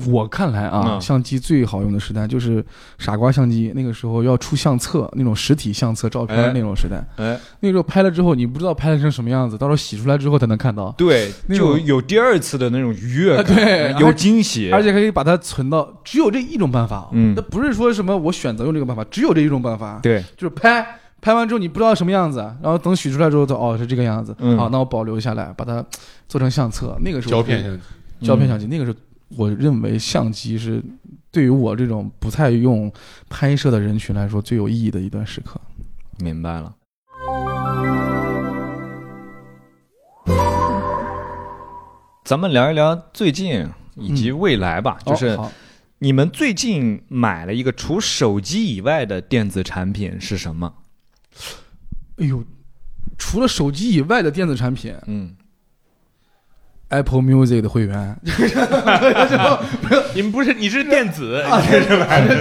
[0.08, 2.64] 我看来啊，相机最好用的时代就是
[2.98, 7.04] 傻瓜相机，那个时候要出相册，那种实体相册照片那种时代。
[7.18, 10.90] 哎，那个时候拍了之后，你不知道拍了成什么样子，到时候洗出来之后才能看到。
[10.98, 15.88] 对，就有第二次的那种愉悦感，对，有惊喜，而且可以把它存到。
[16.06, 20.00] 只有这一种办法，嗯，那不是说什么我选择用这个办法，只有这一种办法。
[20.02, 25.86] 对，就是拍拍完之后你不知道什么样子，然后等洗出来之后，哦是这个样子，好，那我保留下来，把它
[26.30, 26.98] 做成相册。
[27.04, 27.82] 那个时候胶片相机，
[28.26, 28.98] 胶片相机，那个时候。
[29.38, 30.84] 我认为相机是
[31.32, 32.92] 对于我这种不太用
[33.30, 35.60] 拍摄的人群来说最有意义的一段时刻。
[36.20, 36.76] 明白了。
[42.24, 45.38] 咱们聊一聊最近以及未来吧，就是
[46.00, 50.74] 你们最近买了一个除手机以外的电子产品是什么？
[52.18, 52.44] 哎呦，
[53.18, 55.36] 除了手机以外的电子产品，嗯。
[56.92, 58.16] Apple Music 的会员，
[60.14, 61.86] 你们不是你是电子，是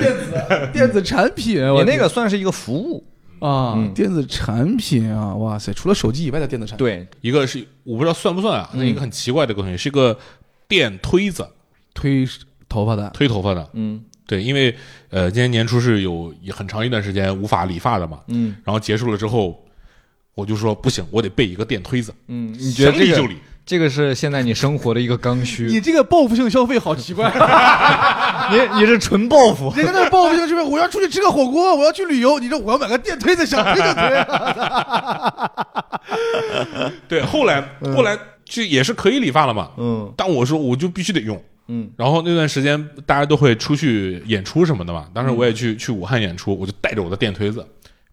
[0.01, 3.05] 电子电子产品，你那个算是一个服务。
[3.41, 5.73] 啊，电子产品啊，哇塞！
[5.73, 10.19] 除了手机以外的电子产品，对，一个是我不知道算不算啊，那一个很奇怪的东西，是个
[10.69, 11.49] 电推子，
[11.95, 12.29] 推
[12.69, 14.77] 头发的，推头发的，嗯，对，因为
[15.09, 19.65] 呃，今年年初是有很长一段时间无法理发的嘛，嗯，然后结束了之后，
[20.35, 23.27] 我就说不行，我得备一个电推子，嗯，你觉得这个？
[23.71, 25.67] 这个是现在你生活的一个刚需。
[25.67, 27.31] 你这个报复性消费好奇怪，
[28.51, 29.73] 你你是纯报复。
[29.77, 34.27] 你在那报复性消费，我要出去吃个火锅，我要去旅游，你说我要买个电推子，想推就推。
[37.07, 39.71] 对，后来后来就也是可以理发了嘛。
[39.77, 40.13] 嗯。
[40.17, 41.41] 但我说我就必须得用。
[41.69, 41.89] 嗯。
[41.97, 47.65] 然后那段时间大家都会出去演出什么的嘛，当时我也去去武汉演出，我就带着我的电推子。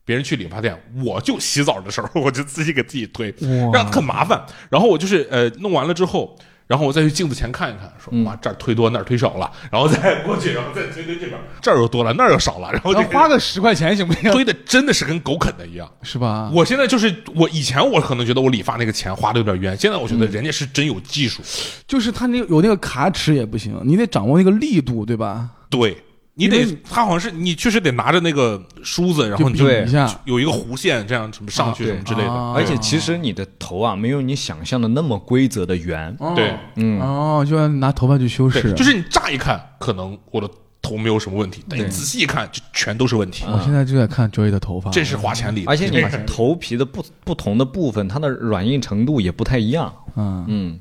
[0.07, 3.33] 别人去理发店，我就洗澡的时候， 我就自己给自己推，
[3.73, 4.41] 让很麻烦。
[4.69, 6.33] 然后我就是呃弄完了之后，
[6.65, 14.31] 然后我再去镜子前看一看，说哇这儿推多那儿推少了， 然后再过去，然后再推推这边，这儿又多了那儿又少了，然后就花个十块钱行不行？
[14.31, 16.49] 推的真的是跟狗啃的一样，是吧？
[16.53, 21.41] 我现在就是我以前我可能觉得我理发那个钱花的有点冤，现在我觉得人家是真有技术，
[21.85, 25.49] 就是他那有那个卡尺也不行，你得掌握那个力度，对吧？
[25.69, 25.97] 对。
[26.37, 32.31] 你得，他好像是你确实得拿着那个梳子，然后你就一下有一个弧线，这样什么上去什么之类的。
[32.53, 36.15] 而且其实你的头啊，没有你想象的那么规则的圆。
[36.35, 38.71] 对，嗯，哦，就要拿头发去修饰。
[38.73, 40.47] 就是你乍一看，可能我的
[40.79, 43.43] 头没有什么问题，但你仔细一看，就全都是问题。
[43.47, 45.65] 我现在就在看 Joy 的头发，这是花钱理。
[45.65, 49.91] 而且你头皮的不不同的部分，它的软硬程度也不太一样。
[50.15, 50.79] 嗯嗯，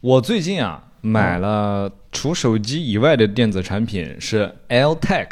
[0.00, 5.28] 我最近啊买了除手机以外的电子产品是 AirTag。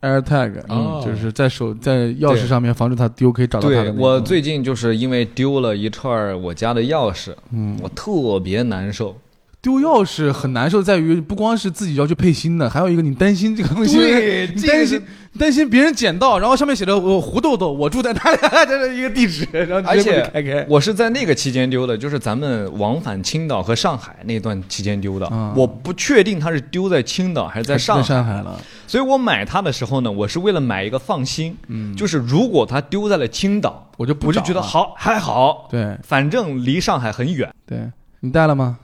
[0.00, 3.92] AirTag，嗯，就是在手在钥匙上面防止它丢，可以找到它的。
[3.94, 9.16] 我最近就是因为丢了一串我家的钥匙，嗯，我特别难受。
[9.64, 15.02] 丢钥匙很难受，在于不光是自己要去配新的，还有一个你担心这个东西，对 你担心
[15.38, 18.38] 担心别人捡到，然后上面写着我胡豆豆， 我住在哪里，
[18.68, 20.66] 这是一个地址，然后而且开开。
[20.68, 25.26] 我是在那个期间丢的，就是咱们往返青岛和上海那段期间丢的。
[25.28, 31.56] 啊我不确定它是丢在青岛还是在上海，上海了，所以我买它的时候呢，我是为了买一个放心。
[31.68, 37.50] 嗯，就是如果它丢在了青岛，我就不我就觉得好还好，对反正离上海很远。
[37.66, 37.78] 对，
[38.20, 38.78] 你带了吗？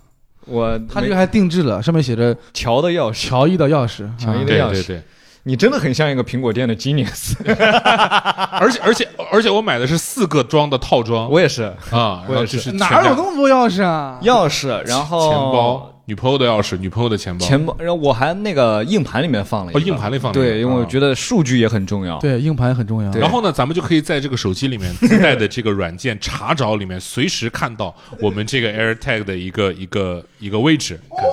[0.47, 4.68] 我他这个还定制了，上面写着乔的钥匙，乔伊的钥匙，乔伊的啊。
[4.68, 4.72] 钥匙。
[4.72, 5.03] 对对对，
[5.45, 7.34] 你真的很像一个苹果店的 genius。
[8.61, 11.30] 而且而且而且我买的是四个装的套装。
[11.30, 12.59] 我也是，啊，我也是。
[12.59, 14.18] 是哪有那么多钥匙啊？
[14.22, 22.19] 钥匙，然后钱包、女朋友的钥匙、女朋友的钱包，钱包，然后我还那个硬盘里面放了一哦个，硬盘里放了一个对，因为我啊觉得数据也很重要。
[22.19, 23.09] 对，硬盘很重要。
[23.13, 30.99] 然后呢，咱们就可以在这个手机里面自带的这个软件查找里面，随时看到我们这个 AirTag 的一个一个一个位置。
[31.17, 31.25] 看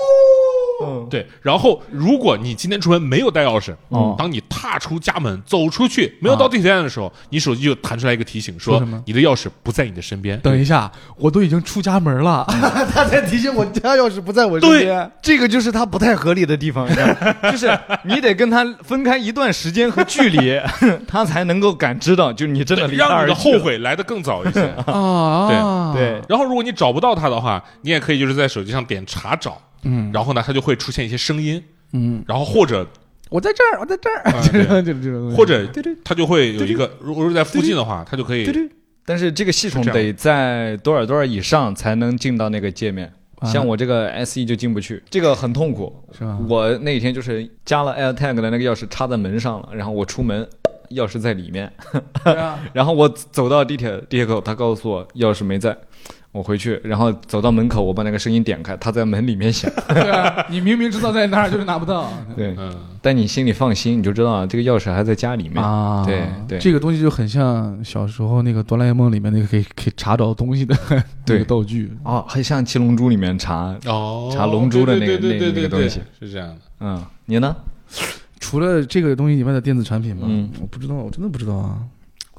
[0.84, 4.16] 嗯，对，然后如果你今天出门没有带钥匙，嗯。
[4.18, 10.40] 当你踏出家门走出去，没有到地铁站的时候，你手机就弹出来一个提醒，说说你的钥匙不在你的身边。
[10.40, 12.46] 等一下，我都已经出家门了，
[12.94, 15.12] 他才提醒我家钥匙不在我身边。
[15.22, 17.36] 这个就是他不太合理的地方，你知道吗？
[17.52, 20.60] 就是你得跟他分开一段时间和距离，
[21.08, 23.52] 他才能够感知到，就你真的让你的后。
[23.58, 24.62] 悔来的更早一些。
[24.86, 30.12] 啊，对，然后，如果你找不到他的话，你也可以就是在手机上点查找，嗯。
[30.14, 31.64] 然后呢，它就会出现一些声音，
[31.94, 32.86] 嗯，然后或者
[33.30, 34.64] 我在这儿，我在这儿，啊对。
[34.64, 35.36] 这 这种东西。
[35.36, 35.68] 或者
[36.04, 38.70] 它就会有一个，如果是在附近的话，它就可以对对。
[39.06, 43.12] 但是这个系统得在多少多少以上才能进到那个界面。
[43.40, 43.50] 啊。
[43.50, 45.94] 像我这个 S E 就进不去，这个很痛苦。
[46.12, 46.38] 是吧？
[46.50, 50.48] 我那天就是加了 AirTag 的那个钥匙插在门上了，然后我出门，
[50.92, 51.72] 钥匙在里面，
[52.24, 55.78] 对啊， 然后我走到地铁地铁口，他告诉我钥匙没在，
[56.38, 59.72] 我回去，然后走到门口，我把那个声音点开，他在门里面响。
[59.90, 62.72] 对啊，你明明知道在那儿，就是拿不到 对，嗯，
[63.02, 65.64] 但你心里放心，你就知道啊这个钥匙还在家里面。
[65.64, 66.06] 啊。
[66.06, 70.76] 对对这个东西就很像小时候那个哆啦 A 梦里面那个可以可以查找东西的
[71.26, 71.92] 那个道具。
[72.04, 76.56] 哦，还像七龙珠里面查，哦，查龙珠的那个对对对那那个对对东西是这样的。
[76.82, 77.56] 嗯，你呢？
[78.40, 80.28] 除了这个东西以外的电子产品吗？
[80.30, 81.80] 嗯我不知道，我真的不知道啊。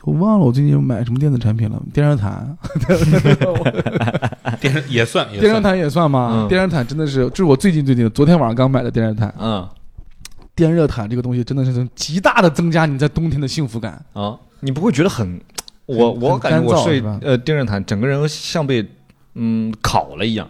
[0.09, 1.80] 我忘了我最近买什么电子产品了。
[1.92, 2.56] 电热毯，
[4.59, 5.28] 电 视也算。
[5.30, 6.46] 电热毯也算吗？
[6.46, 9.32] 嗯电热毯真的是，这是我最近最近昨天晚上刚买的电热毯。
[9.38, 9.68] 嗯
[10.54, 14.04] 电热毯这个东西真的是能极大的增加你在冬天的幸福感。
[14.14, 15.40] 啊，你不会觉得很，
[15.86, 18.84] 我很我感觉我睡呃电热毯，整个人像被
[19.34, 20.48] 嗯烤了一样。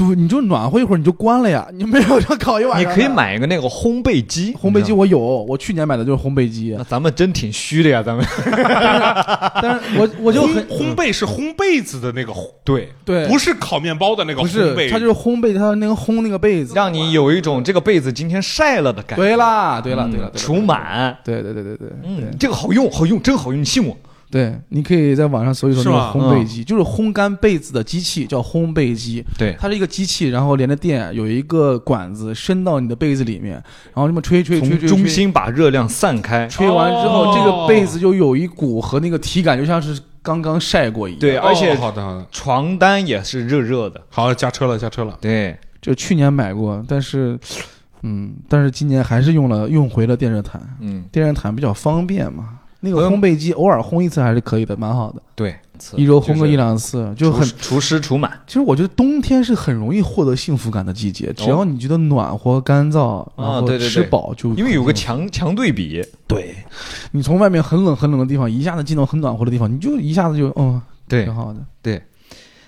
[0.00, 2.96] 对，你就暖和一会儿你就关了呀，你没有就烤一晚上你。
[2.96, 8.24] 可以买一个那个烘焙机，烘焙机，我有，我去年买的就是烘焙机那，咱们真挺虚的呀，咱们。
[9.60, 19.22] 但是我 我就很烘烘焙是烘被子的那个烘，对，对，不是烤面包的那个不烘焙，是，它就是烘焙，它那个烘那个被子，让你有一种这个被子今天晒了的感觉。
[19.22, 21.14] 对啦，对啦，嗯对啦，对啦除，螨。
[21.22, 23.94] 对对对对对，嗯，这个好用，好用，真好用，你信我。
[24.30, 29.24] 对，你可以在网上搜一搜烘焙机，就是烘干被子的机器，叫烘焙机。
[29.36, 36.46] 对，它是一个机器，然后连着电，有一个管子伸到你的被子里面，然后这么吹吹吹中心把热量散开。
[36.46, 41.42] 吹完之后，哦这个被子就有一股和那个体感，就像是刚刚晒过一样。
[41.42, 44.00] 而且好的好的，床单也是热热的。
[44.10, 45.18] 好加车了加车了。
[45.20, 47.36] 对，就去年买过，但是，
[48.02, 50.62] 嗯，但是今年还是用了用回了电热毯。
[50.80, 55.54] 嗯，电热毯比较方便嘛，那个烘焙机偶尔烘一次还是可以的，蛮好的，对，
[55.96, 57.46] 一周烘个一两，次就很。
[57.58, 58.30] 除湿除螨。
[58.46, 66.02] 其实我觉得冬天是很容易获得幸福感的季节，只要你觉得暖和、干燥，然后哦对对对吃饱就，因为有个强强对比。
[66.26, 66.54] 对，
[67.12, 71.60] 你从外面很冷很冷的地方一下子进到很暖和的地方，你就一下子就嗯，对挺，好的。
[71.82, 72.02] 对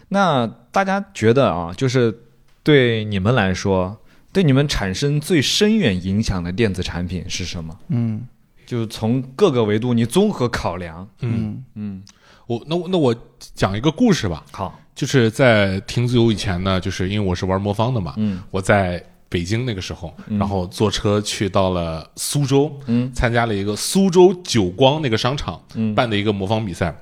[0.09, 2.15] 那大家觉得啊，就是
[2.63, 3.97] 对你们来说，
[4.31, 7.75] 对你们产生最深远影响的电子产品是什么？
[7.89, 8.27] 嗯
[8.67, 11.09] 就是从各个维度你综合考量。
[11.21, 12.03] 嗯，嗯嗯，
[12.47, 13.15] 我那我那我
[13.55, 26.95] 讲一个故事吧，好，就是在停子游以前呢，就是因为我是玩魔方的嘛，嗯我在北京那个时候，嗯然后坐车去到了苏州，嗯参加了一个苏州九光那个商场嗯办的一个魔方比赛。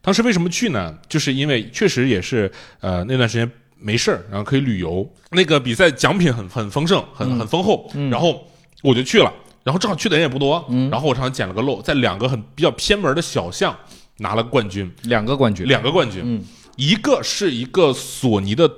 [0.00, 0.96] 当时为什么去呢？
[1.08, 2.50] 就是因为确实也是
[2.80, 5.06] 呃那段时间没事儿，然后可以旅游。
[5.32, 8.42] 那个比赛奖品很很丰盛，很很丰厚，然后
[8.82, 9.32] 我就去了。
[9.66, 13.76] 然后正好去的人也不多，然后我正好捡了个漏，在两个很比较偏门的小巷
[14.18, 16.44] 拿了冠军，两个冠军，两个冠军，嗯。
[16.76, 18.70] 一个是一个索尼的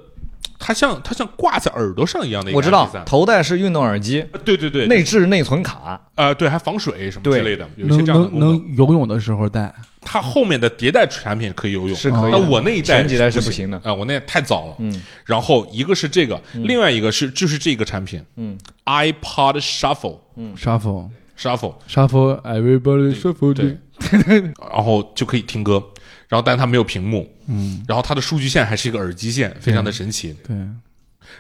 [0.59, 8.59] 它像它像挂在耳朵上一样的一个我知道头戴式运动耳机，对对对，内置内存卡，呃对，还防水什么之类的，有一些能这样的能功能。
[8.59, 13.80] 能游泳的时候戴，它后面的迭代产品可以游泳，是可以那我那一代前几代是不不行的。
[13.84, 14.74] 啊、我那太早了。
[14.78, 21.09] 嗯，然后一个是这个，另外一个是就是这个产品，嗯，iPod Shuffle 嗯，shuffle。
[21.40, 23.78] Shuffle，shuffle everybody shuffle，对，
[24.72, 25.80] 然后就可以听歌，
[26.29, 30.37] 然后但它没有屏幕，嗯，然后它的数据线还是一个耳机线，非常的神奇。
[30.47, 30.55] 对，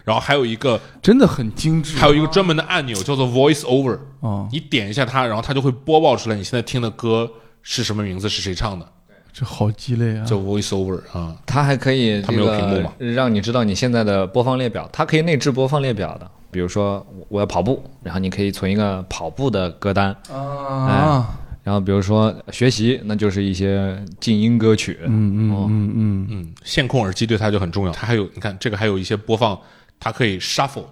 [0.04, 7.30] 然后还有一个真的很精致，还有一个专门的按钮叫做 Voice Over，哦，你点一下它，然后它就会播报出来你现在听的歌
[7.62, 8.86] 是什么名字，是谁唱的，
[9.32, 10.24] 这好鸡肋啊！
[10.24, 11.36] 叫 Voice Over 啊。
[11.44, 12.92] 它还可以它这没有屏幕嘛。
[12.98, 16.30] 个让你知道你现在的播放列表，它可以内置播放列表的。
[16.50, 24.98] 比如说我要跑步，然后你可以存一个跑步的歌单，啊，然后比如说学习，那就是一些静音歌曲。
[25.04, 27.92] 嗯哦嗯嗯嗯，嗯，线控耳机对它就很重要。
[27.92, 29.60] 它还有，你看这个还有一些播放，
[30.00, 30.86] 它可以 shuffle，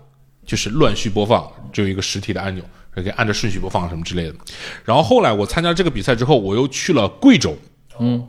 [0.45, 4.35] 就是乱序播放，就有一个实体的按钮，可以按照顺序播放什么之类的。
[4.85, 7.57] 然后后来我参加这个比赛之后，我又去了贵州。
[7.99, 8.23] 嗯，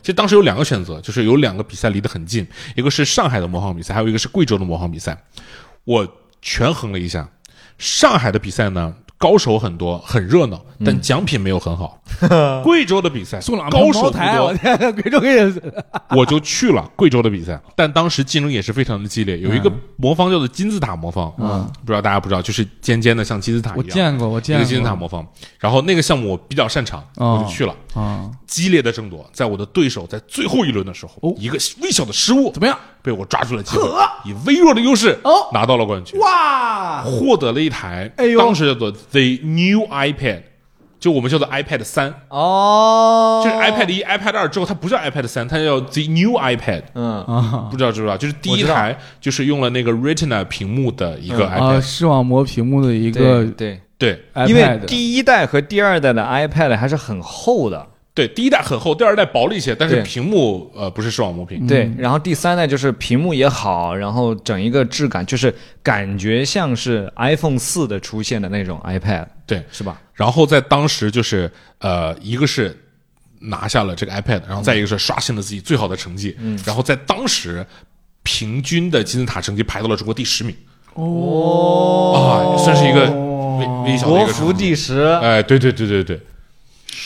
[0.00, 2.46] 其实当时有两个选择，就是有两个比赛离得很近，
[2.76, 5.20] 一个是上海的模仿比赛，还有一个是贵州的模仿比赛。
[5.82, 6.06] 我
[6.40, 7.28] 权衡了一下，
[7.76, 8.94] 上海的比赛呢。
[9.18, 12.00] 高手很多，很热闹，但奖品没有很好。
[12.62, 13.38] 贵州的比赛
[13.70, 15.60] 高手不茅台，我多，天，贵州也是，
[16.16, 19.38] 我就去了贵州的比赛，但当时竞争也是非常的激烈。
[19.38, 25.26] 有一个魔方叫做金字塔魔方，嗯，不知道大家不知道，就是尖尖的像金字塔一样，我见过，我见过一个金字塔魔方。
[25.58, 27.74] 然后那个项目我比较擅长，哦我就去了。
[27.94, 32.78] 啊，激烈的争夺，在我的对手在最后一轮的时候，哦一个微小的失误怎么样？
[33.02, 33.88] 被我抓住了机会，
[34.24, 35.48] 以微弱的优势哦。
[35.52, 38.38] 拿到了冠军，哇，获得了一台哎呦。
[38.38, 40.42] 当时叫做 The New iPad，
[40.98, 46.82] 就我们叫做 iPad 三，哦，就是 iPad 一、iPad 二之后，它不叫 iPad 三，它叫 The New iPad。
[46.94, 48.16] 嗯，啊不知道知不知道？
[48.16, 51.50] 就是第一台就是用了那个 Retina 屏幕的一个嗯。
[51.50, 53.80] iPad，、啊，视网膜屏幕的一对个对。
[53.98, 57.84] 对因为第一代和第二代的 iPad 还是很厚的，
[58.18, 61.64] 对，第一代很厚，第二代薄了一些，但是屏幕呃不是视网膜屏。
[61.68, 65.54] 对，然后第三代就是屏幕也好，然后整一个质感就是
[65.84, 70.00] 感觉像是 iPhone 四的出现的那种 iPad，对，是吧？
[70.14, 71.48] 然后在当时就是
[71.78, 72.76] 呃，一个是
[73.38, 77.64] 拿下了这个 iPad，然后再一个是刷新了自己最好的成绩，嗯然后在当时
[78.24, 80.52] 平均的金字塔成绩排到了中国第十名
[80.94, 83.08] 哦啊，算是一个
[83.60, 84.70] 微微小的一国服个成绩。
[84.70, 86.20] 第十，哎，对对对对对，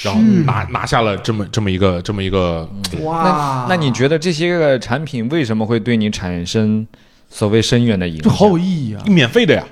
[0.03, 2.69] 然后拿拿下了这么这么一个这么一个，
[3.03, 6.87] 哇那那你觉得这些个产品为什么会对你产生
[7.29, 8.25] 所谓深远的影响？
[8.25, 9.03] 这好有意义啊！
[9.07, 9.65] 免费的呀。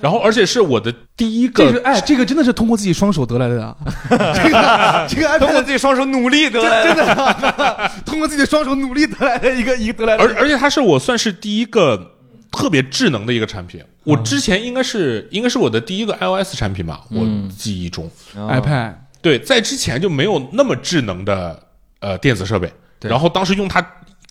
[0.00, 3.76] 然后而且是我的第一个，这个哎，这个真的是通过自己双手得来的啊！
[4.08, 12.12] 这个这个 iPad 自己双手努力得来的真的 通过自己的双手努力得来的一个一个得来的，而而且它是我算是第一个
[12.50, 13.82] 特别智能的一个产品。
[14.04, 17.22] 我之前应该是应该是我的第一个 iOS 产品吧，我
[17.54, 18.10] 记忆中。
[18.34, 21.60] iPad 对，在之前就没有那么智能的
[22.00, 23.80] 呃电子设备，然后当时用它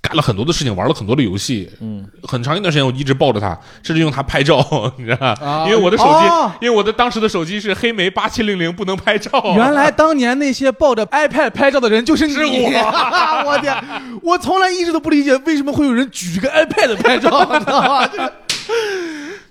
[0.01, 4.57] 干了很多的事情，玩了很多的游戏，嗯，很长一段时间我一直抱着它，甚至用它拍照，
[4.97, 5.35] 你知道吧？
[5.45, 9.29] 啊因为我的手机，哦因为我的当时的手机是黑莓八七零零，不能拍照。
[9.57, 12.71] 原来 当年那些抱着 iPad 拍照的人就是你，是我
[13.45, 13.75] 我天，
[14.23, 18.09] 我从来一直都不理解为什么会有人举个 iPad 拍照，你知道吗？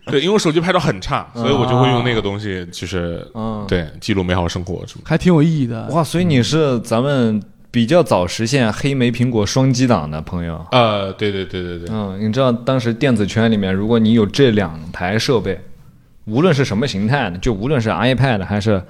[0.09, 5.03] 这 个对，因为我手机拍照很差，所以我就会用那个东西，就是嗯对记录美好生活什么。
[5.05, 5.87] 还挺有意义的。
[5.91, 10.65] 哇，所以你是咱们比较早实现黑莓苹果双击档的朋友。
[10.73, 15.61] 呃，对对对对对，嗯，你知道当时电子圈里面，如果你有这两台设备，
[16.25, 18.83] 无论是什么形态的，就无论是 iPad 还是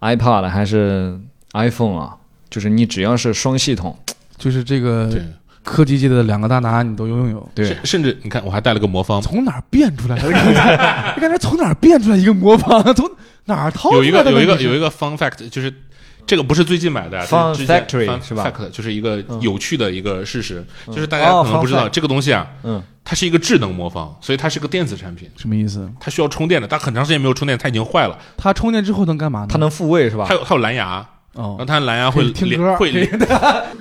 [0.00, 1.18] iPad 还是
[1.52, 2.16] iPhone 啊，
[2.50, 3.96] 就是你只要是双系统，
[4.36, 5.22] 就是这个对，
[5.64, 7.48] 科技界的两个大拿，你都拥有。
[7.54, 10.28] 对甚，甚至你看，我还带了个魔方，从哪儿变出来的？
[11.16, 12.82] 你感觉从哪儿变出来一个魔方？
[12.94, 13.10] 从
[13.46, 15.72] 哪儿掏出有一个来的有一个有一个有一个 fun fact，就是
[16.26, 25.90] 这个不是最近买的是之前 Factory fun 是吧 fact 就是一个有趣的一个事实，就是大家哦可能不知道这个东西啊，嗯，它是一个智能魔方，所以它是个电子产品，什么意思？
[26.00, 28.18] 它需要充电的，但很长时间没有充电，它已经坏了。
[28.36, 29.48] 它充电之后能干嘛呢？
[29.50, 30.34] 它能复位是吧它？
[30.34, 33.10] 有它有蓝牙，然后哦，它蓝牙会听连歌会连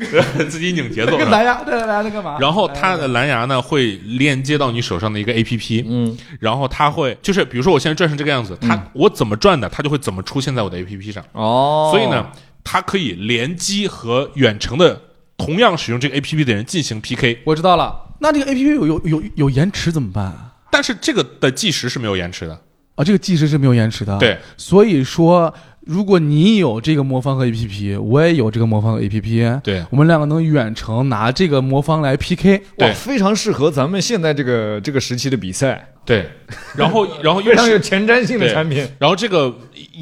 [0.49, 2.38] 自己拧节奏蓝牙，这个蓝牙在干嘛？
[2.39, 11.24] 然后它的蓝牙呢会连接到你手上的一个 A P P，嗯，然后它会就是比如说我现在转成这个样子，它我怎么转的，它就会怎么出现在我的 A P P 上。
[11.34, 12.28] 哦，所以呢，
[12.64, 14.99] 它可以联机和远程的
[15.38, 18.16] 同样使用这个 A P P 的人进行 P K，我知道了。
[18.20, 20.54] 那这个 A P P 有有有有延迟怎么办啊？
[20.72, 22.60] 但是这个的计时是没有延迟的。
[22.95, 25.51] 啊，这个计时是没有延迟的。，对，所以说
[25.86, 32.58] 如果你有这个魔方和 APP，我也有这个魔方和 APP，对我们两个能远程拿这个魔方来 PK。
[32.58, 36.30] 哇，对非常适合咱们现在这个这个时期的比赛，对，
[36.76, 38.88] 然后然后又非常有是前瞻性的产品。
[38.98, 39.54] 然后这个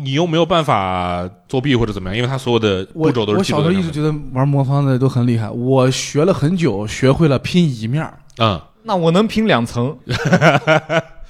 [0.04, 8.20] 你又没有办法作弊或者怎么样，因为它所有的步骤都是我小时候一直觉得玩魔方的都很厉害，我学了很久，学会了拼一面儿。
[8.38, 9.96] 嗯那我能拼两层。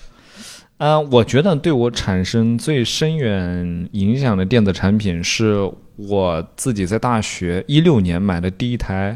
[0.82, 9.16] 啊、我觉得对我产生最深远影响的电子产品是我自己在大学一六年买的第一台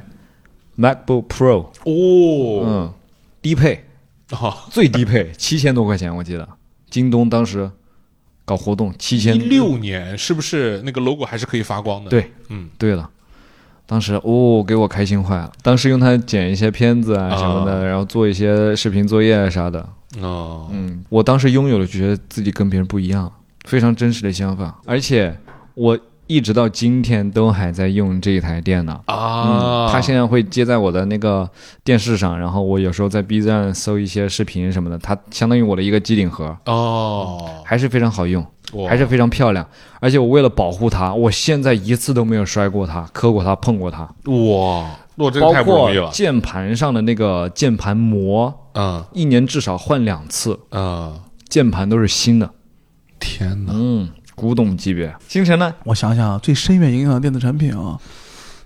[0.78, 2.64] MacBook Pro，哦。
[2.64, 2.94] 嗯，
[3.42, 3.84] 低配，
[4.30, 6.48] 哦，最低配七千多块钱，我记得。
[6.88, 7.72] 京东当时
[8.46, 9.36] 搞活动七千。
[9.36, 12.12] 一六年是不是那个 logo 还是可以发光的？
[12.12, 12.70] 对，嗯。
[12.78, 13.10] 对了，
[13.88, 15.52] 当时哦，给我开心坏了。
[15.64, 19.90] 当时用它剪一些片子啊什么的，啊然后做一些视频作业啊啥的。
[20.22, 23.32] 哦，嗯，我当时拥有了，觉得自己跟别人不一样，
[23.66, 24.80] 非常真实的想法。
[24.86, 25.38] 而且
[25.74, 25.98] 我
[26.28, 29.04] 一直到今天都还在用这一台电脑。
[29.06, 31.50] 啊嗯，，它现在会接在我的那个
[31.84, 38.46] 电视上，然后我有时候在 B 站搜一些视频什么的，它相当于我的一个机顶盒，哦，还是非常好用。
[38.90, 39.66] 还是非常漂亮。
[40.02, 44.02] 而且我为了保护它，我现在一次都没有摔过它、磕过它、碰过它。
[44.26, 46.12] 哇，哇，这个包太不容易括了。
[46.12, 51.14] 键盘上的那个键盘膜，啊一年至少换两次，啊，
[51.48, 52.50] 键盘都是新的。
[53.20, 53.72] 天哪！
[53.74, 55.16] 嗯，古董级别。
[55.28, 55.74] 星辰呢？
[55.86, 57.98] 我想想啊，最深远影响的电子产品啊，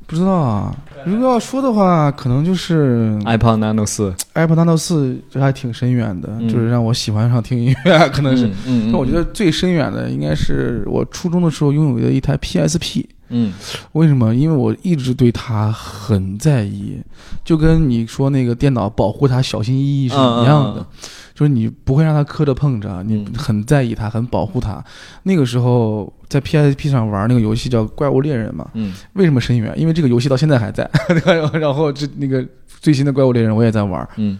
[0.08, 0.76] 不知道啊。
[1.06, 8.47] 如果要说的话，可能就是 iPod Nano 四，iPod Nano 四，这还挺深远的，嗯就是让我喜欢上听音乐，可能是。
[8.47, 13.06] 嗯嗯，但我觉得最深远的应该是我初中的时候拥有的一台 PSP。
[13.30, 13.54] 嗯
[13.94, 14.34] 为什么？
[14.36, 16.98] 因为我一直对它很在意，
[17.44, 20.86] 就跟你说那个电脑保护它小心翼翼是一样的，
[21.34, 24.84] 就是你不会让它磕着碰着，你嗯很在意它，很保护它。
[25.24, 29.74] 那个时候在 PSP 上玩那个游戏叫《怪物猎人》嘛，嗯为什么深渊？
[29.80, 30.90] 因为这个游戏到现在还在，
[31.54, 32.46] 然后这那个
[32.82, 34.40] 最新的《怪物猎人》我也在玩，嗯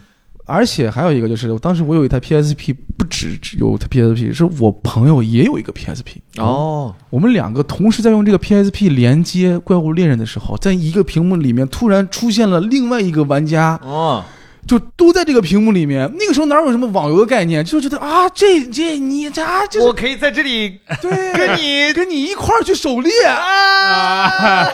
[0.50, 6.16] 而且还有一个就是，当时我有一台 PSP，不止只有台 PSP，是我朋友也有一个 PSP。
[6.38, 14.24] 哦，我们两个同时在用这个 PSP 连接《怪物猎人》的时候，在一个屏幕里面突然出现了另外一个玩家，哦，
[14.70, 16.08] 就都在这个屏幕里面。
[16.16, 24.68] 那个时候哪有什么网游的概念，就觉得啊，这这你这啊，这是可以在这里对跟你跟你一块儿去狩猎，啊，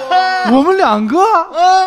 [0.52, 1.18] 我们两个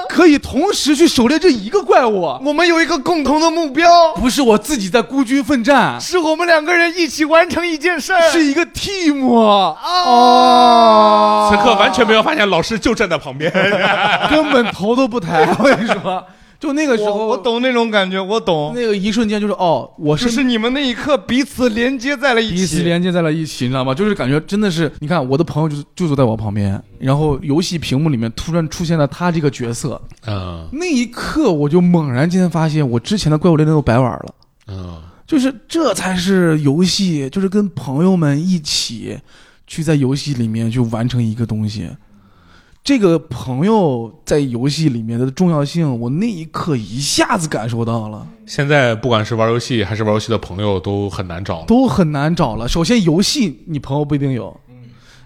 [0.10, 2.36] 可以同时去狩猎这一个怪物。
[2.44, 9.78] 我们有一个共同的目标，不是我自己在孤军奋战，是我们两个人一起完成一件事儿是一个 team 哦，
[11.52, 13.52] 此刻完全没有发现老师就站在旁边。
[14.32, 15.48] 根本头都不抬。
[15.60, 16.26] 我跟你说，
[16.60, 23.94] 就那个时候，我我懂那种感觉，我懂，那个一瞬间就是哦，我就是是你们那一刻彼此连接在了一起，彼此连接在了一起，你知道吗？
[23.94, 34.36] 就是感觉真的是，你看我的朋友就就坐在我旁边，然后游戏屏幕里面突然出现了他这个角色，嗯那一刻我就猛然间发现，我之前的怪物猎人都白玩了。
[34.68, 39.18] 嗯，就是这才是游戏，就是跟朋友们一起
[39.66, 41.90] 去在游戏里面去完成一个东西。
[42.84, 51.66] 这个朋友在游戏里面的重要性，我那一刻一下子感受到了，现在不管是玩游戏还是玩游戏的朋友都很难找了。
[51.68, 52.68] 都很难找了。
[52.68, 54.60] 首先，游戏你朋友不一定有，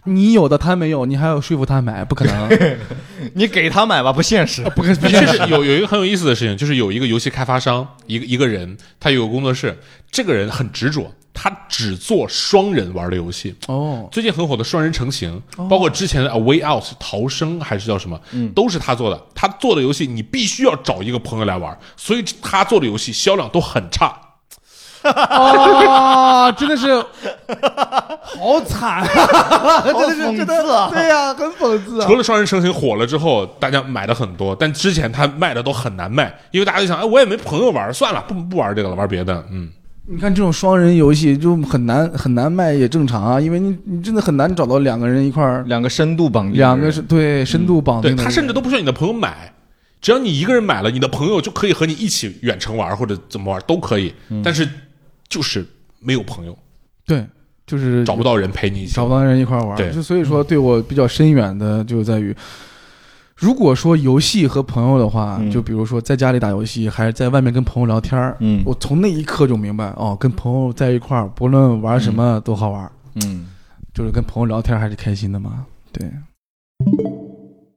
[0.04, 2.50] 你有的他没有，你还要说服他买，不可能，
[3.34, 4.62] 你给他买吧，不现实。
[4.76, 4.94] 不现。
[4.96, 9.78] 实有有一个很有意思的事情，就是有一个游戏开发商，一个一个人，他有个工作室，
[10.12, 13.56] 这个人很执着，他只做双人玩的游戏。
[13.68, 18.20] 哦，最近很火的双人成行，包括之前的《A Way Out》逃生还是叫什么，
[18.56, 19.20] 都是他做的。
[19.34, 24.16] 他做的游戏你必须要找一个朋友来玩，所以他做的游戏销量都很差。
[25.04, 26.96] 哦，真的是
[28.24, 32.16] 好惨，啊 真的是真的，对呀、很讽刺啊除。
[32.16, 39.46] 了双人成行火了之后，大家买的很多，但之前他卖的都很难卖，因为大家就想，哎，我也没朋友玩，算了，不不玩这个了，玩别的。
[39.52, 39.70] 嗯，
[40.06, 49.54] 你看这种双人游戏就很难很难卖，也正常啊，因为你你真的很难找到两个人一块儿，两个深度绑定，两个是对深度绑定他甚至都不需要你的朋友买，
[50.02, 54.68] 只要你一个人买了，你的朋友就可以和你一起远程玩或者怎么玩都可以，但是
[55.30, 55.66] 就是
[56.00, 56.58] 没有朋友，
[57.08, 57.26] 对，
[57.66, 59.90] 就是找不到人陪你一起找不到人一块玩，对。
[59.92, 62.36] 就所以说对我比较深远的就在于。
[63.36, 65.50] 如果说游戏和朋友的话，嗯。
[65.52, 68.62] 就比如说在家里打游戏，还是在外面跟朋友聊天儿，嗯。
[68.66, 72.92] 我从那一刻就明白，哦，跟朋友在一块儿，不论玩什么都好玩儿，
[73.24, 73.48] 嗯，
[73.94, 75.66] 就是跟朋友聊天还是开心的嘛。
[75.92, 76.10] 对，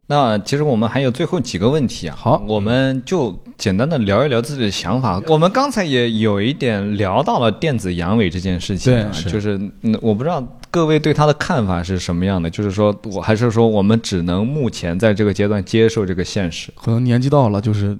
[0.06, 2.42] 那其实我们还有最后几个问题啊，好。
[2.46, 5.20] 我们就简单的聊一聊自己的想法。
[5.26, 9.30] 我们刚才也有一点聊到了电子阳痿这件事情啊，对是。
[9.30, 10.42] 就是嗯，我不知道
[10.76, 16.70] 各位对他的看法是什么样的，就是说我还是说我们只能目前在这个阶段接受这个现实。
[16.74, 17.96] 可能年纪到了，就是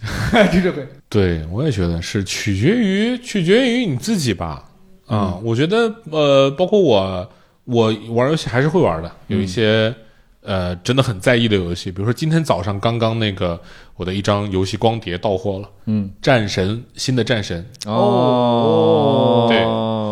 [0.50, 0.86] 就这个。
[1.10, 4.64] 对，我也觉得是取决于取决于你自己吧。
[5.06, 7.30] 啊、我觉得呃，包括我，
[7.66, 9.94] 我玩游戏还是会玩的，有一些、
[10.40, 13.60] 呃真的很在意的游戏，比如说今天早上刚刚那个
[13.96, 19.62] 我的一张游戏光碟到货了，嗯，战神新的战神，哦，对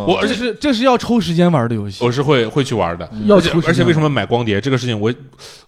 [0.06, 2.04] 我而且这是这是要抽时间玩的游戏。
[2.04, 5.12] 我，是会会去玩的，要而且抽时间而且为什么买光碟这个事情我，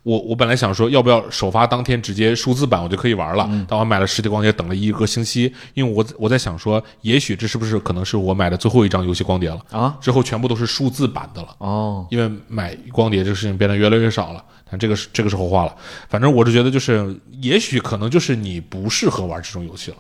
[0.03, 9.61] 我我本来想说要不要首发当天直接数字版我就可以玩了，但我买了实体光碟，等了一个星期，因为我我在想说，也许这是不是可能是我买的最后一张游戏光碟了。
[9.71, 9.97] 啊？
[10.01, 11.49] 之后全部都是数字版的了。
[11.59, 15.75] 哦，因为买光碟这个事情变得越来越少了，但这个是这个是后话了。
[16.09, 19.97] 反正我是觉得，就是也许可能就是你不适合玩这种游戏了，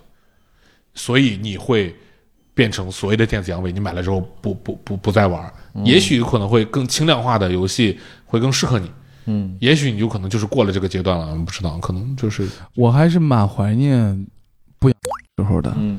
[0.95, 1.95] 所以你会
[2.55, 3.71] 变成所谓的电子阳痿。
[3.71, 5.53] 你买了之后不不不不再玩，
[5.85, 8.91] 也许可能会更轻量化的游戏会更适合你。
[9.27, 14.27] 嗯，也许你有可能就是过了这个阶段了，不知道，可能就是我还是蛮怀念
[14.79, 14.97] 不养
[15.39, 15.73] 时候的。
[15.77, 15.99] 嗯，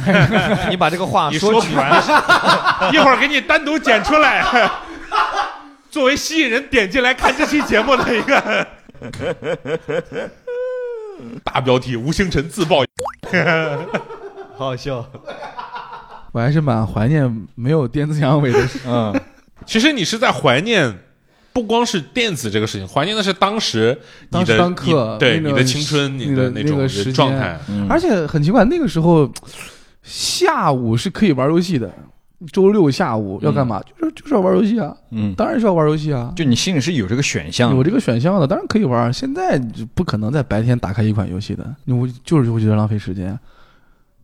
[0.68, 4.70] 你把这个话说说完了，一会儿给你单独剪出来，
[5.90, 8.66] 作为吸引人点进来看这期节目的一个
[11.42, 12.84] 大标题：吴星辰自曝。
[14.56, 15.04] 好 好笑。
[16.32, 18.92] 我还是蛮怀念没有电子阳痿的时候。
[19.12, 19.20] 嗯，
[19.66, 20.98] 其实你是在怀念，
[21.52, 23.98] 不光是电子这个事情，怀念的是当时
[24.30, 27.58] 你的当时当课你对那个你的青春，你的种那个时间状态。
[27.88, 29.30] 而且很奇怪，那个时候
[30.02, 31.92] 下午是可以玩游戏的。
[32.54, 33.82] 周六下午要干嘛？
[33.82, 34.96] 就是就是要玩游戏啊！
[35.10, 36.32] 嗯，当然是要玩游戏啊！
[36.34, 39.12] 就你心里是有这个选项有这个选项的，当然可以玩。
[39.12, 43.38] 现在就不可能在白天打开一款游戏的，我就是会觉得浪费时间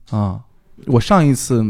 [0.08, 0.40] 啊！
[0.86, 1.62] 我上一次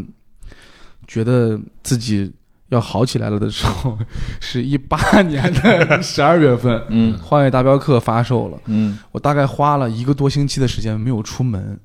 [1.07, 2.33] 觉得自己
[2.69, 3.97] 要好起来了的时候，
[4.41, 11.79] 是一八年的 十二月份，嗯《荒野大镖客》发售了，嗯我大概花了一个多星期的时间没有出门，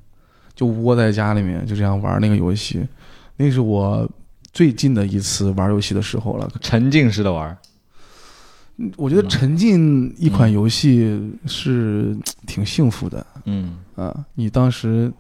[0.56, 2.86] 就窝在家里面就这样玩那个游戏，
[3.38, 4.10] 那是我
[4.52, 6.50] 最近的一次玩游戏的时候了。
[6.62, 7.58] 沉浸式的玩。
[8.98, 12.18] 我觉得沉浸一款游戏是
[12.48, 14.26] 挺幸福的嗯啊！
[14.34, 15.12] 你当时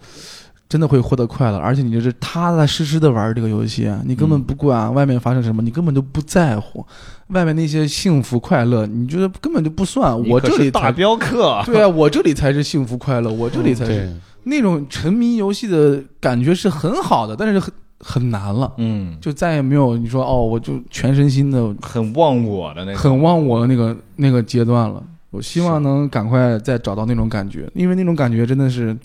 [0.72, 6.86] 真的会获得快乐，而且你就是踏踏实实的玩这个游戏啊，你根本不管外面发生什么，你根本就不在乎
[7.28, 10.18] 外面那些幸福快乐，你觉得根本就不算。
[10.30, 11.62] 我这里才大镖客。
[11.66, 23.02] 对啊，我这里才是幸福快乐，我这里才是对，那种沉迷游戏的感觉是很好的，但是很很难了，嗯，就再也没有你说哦，我就全身心的很忘我的那种。
[23.02, 25.04] 很忘我的那个那个阶段了。
[25.32, 28.96] 我希望能赶快再找到那种感觉，因为那种感觉真的是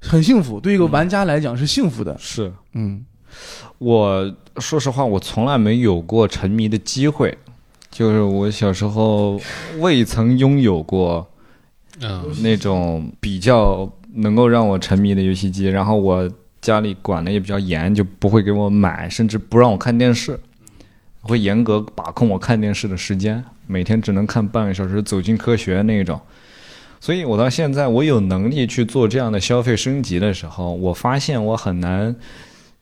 [0.00, 2.16] 很幸福，对一个玩家来讲是幸福的。
[2.18, 2.52] 是。
[2.72, 3.04] 嗯，
[3.78, 7.36] 我说实话，我从来没有过沉迷的机会，
[7.90, 9.40] 就是我小时候
[9.78, 11.28] 未曾拥有过
[12.00, 12.24] 嗯。
[12.42, 16.28] 那种比较能够让我沉迷的游戏机，然后我
[16.60, 20.38] 家里管的也比较严，就不会给我买，甚至不让我看电视，
[21.20, 26.18] 会严格把控我看电视的时间，每天只能看半个小时，走进科学那种。
[27.00, 32.14] 所以我到现在，我有能力去做这样的消费升级的时候，我发现我很难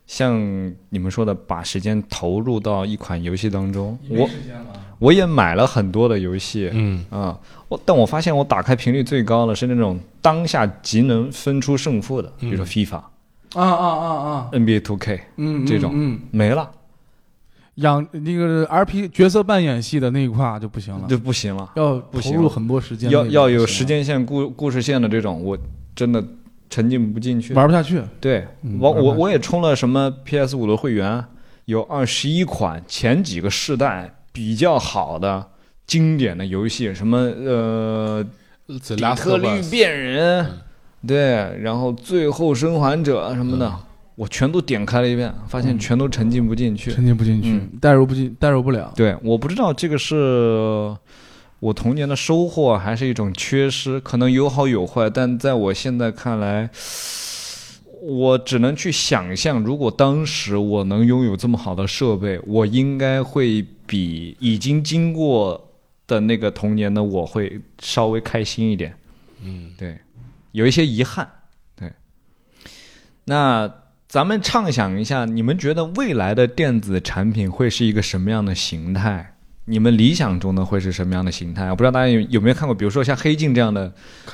[0.07, 0.37] 像
[0.89, 3.97] 你们说的把时间投入到一款游戏当中。
[4.09, 4.29] 我
[4.99, 7.05] 我也买了很多的游戏，嗯。
[7.11, 7.39] 啊，
[7.69, 13.07] 我但我发现我打开频率最高的是那种当下即能分出胜负的，比如说 FIFA、啊
[13.55, 16.69] 啊啊啊，NBA Two K，嗯，这种嗯，没了
[17.79, 25.57] 养那个 RP 角色扮演系的那一块就不行了，就不行了，要不行投入很多时间，要要有时间线故故事线的这种，我
[25.95, 26.23] 真的
[26.71, 27.55] 沉浸不进去。
[27.55, 28.03] 玩不下去。
[28.21, 31.25] 对嗯我我我也充了什么 PS 五的会员，
[31.67, 35.47] 有二十一款前几个世代比较好的
[35.87, 38.25] 经典的游戏，什么呃
[39.17, 40.47] 特律变人，
[41.07, 43.73] 对，然后最后生还者什么的，
[44.19, 46.91] 我全都点开了一遍，发现全都沉浸不进去。
[46.91, 48.93] 沉浸不进去嗯，代入不进，代入不了。
[48.97, 50.93] 对，我不知道这个是
[51.61, 56.69] 我童年的收获，还是一种缺失，可能有好有坏，但在我现在看来。
[58.01, 65.69] 我只能去想象，如果当时我能拥有这么好的设备，我应该会比已经经过
[66.07, 68.95] 的那个童年的我会稍微开心一点。
[69.43, 69.99] 嗯，对，
[70.53, 71.29] 有一些遗憾。
[71.75, 71.93] 对，
[73.25, 73.69] 那
[74.09, 79.35] 咱们畅想一下，你们觉得未来的电子产品会是一个什么样的形态？
[79.67, 81.69] 你们理想中的会是什么样的形态？
[81.69, 83.93] 我不知道大家有有没有看过，比如说像《黑镜》这样的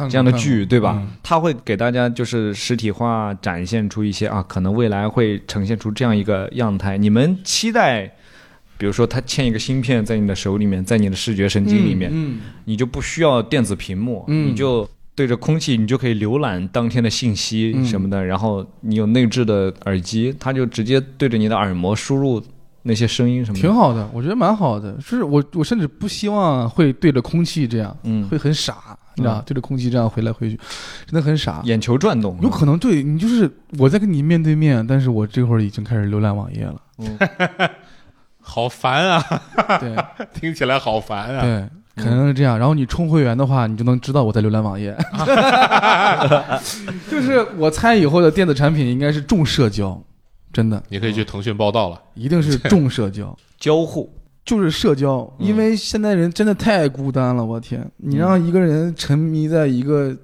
[0.08, 1.10] 这样的剧，对吧嗯？
[1.24, 6.96] 它会给大家就是实体化展现出一些啊，可能未来会呈现出这样一个样态。
[6.96, 8.06] 你们期待，
[8.78, 18.24] 比如说它嵌一个芯片在你的手里面，在你的视觉神经里面，嗯，你就不需要电子屏幕，嗯你就对着空气，你就可以浏览当天的信息嗯什么的。
[18.24, 22.42] 然后你有内置的耳机，它就直接对着你的耳膜输入
[22.82, 23.60] 那些声音什么的。
[23.60, 24.92] 挺好的，我觉得蛮好的。
[24.94, 30.58] 就是我我甚至不希望会对着空气这样，嗯，会很傻，你知道，对着空气这样回来回去，
[31.06, 31.62] 真的很傻。
[31.64, 36.80] 眼球转动，有可能对你就是我在跟你面对面，但是我这会儿已经开始浏览网页了。
[36.98, 37.18] 嗯
[38.46, 39.22] 好烦啊，
[39.80, 39.96] 对
[40.34, 41.40] 听起来好烦啊。
[41.40, 41.66] 对，
[41.97, 42.59] 可能是这样。
[42.59, 44.97] 然后你充会员的话，你就能知道我在浏览网页。
[47.11, 50.01] 就是我猜以后的电子产品应该是重社交，
[50.53, 52.01] 真的你可以去腾讯报道了。
[52.14, 53.36] 一定是 重社交。
[53.59, 54.12] 交互，
[54.45, 57.84] 就是社交，嗯因为现在人真的太孤单了，我天！
[57.97, 60.14] 你让一个人沉迷在一个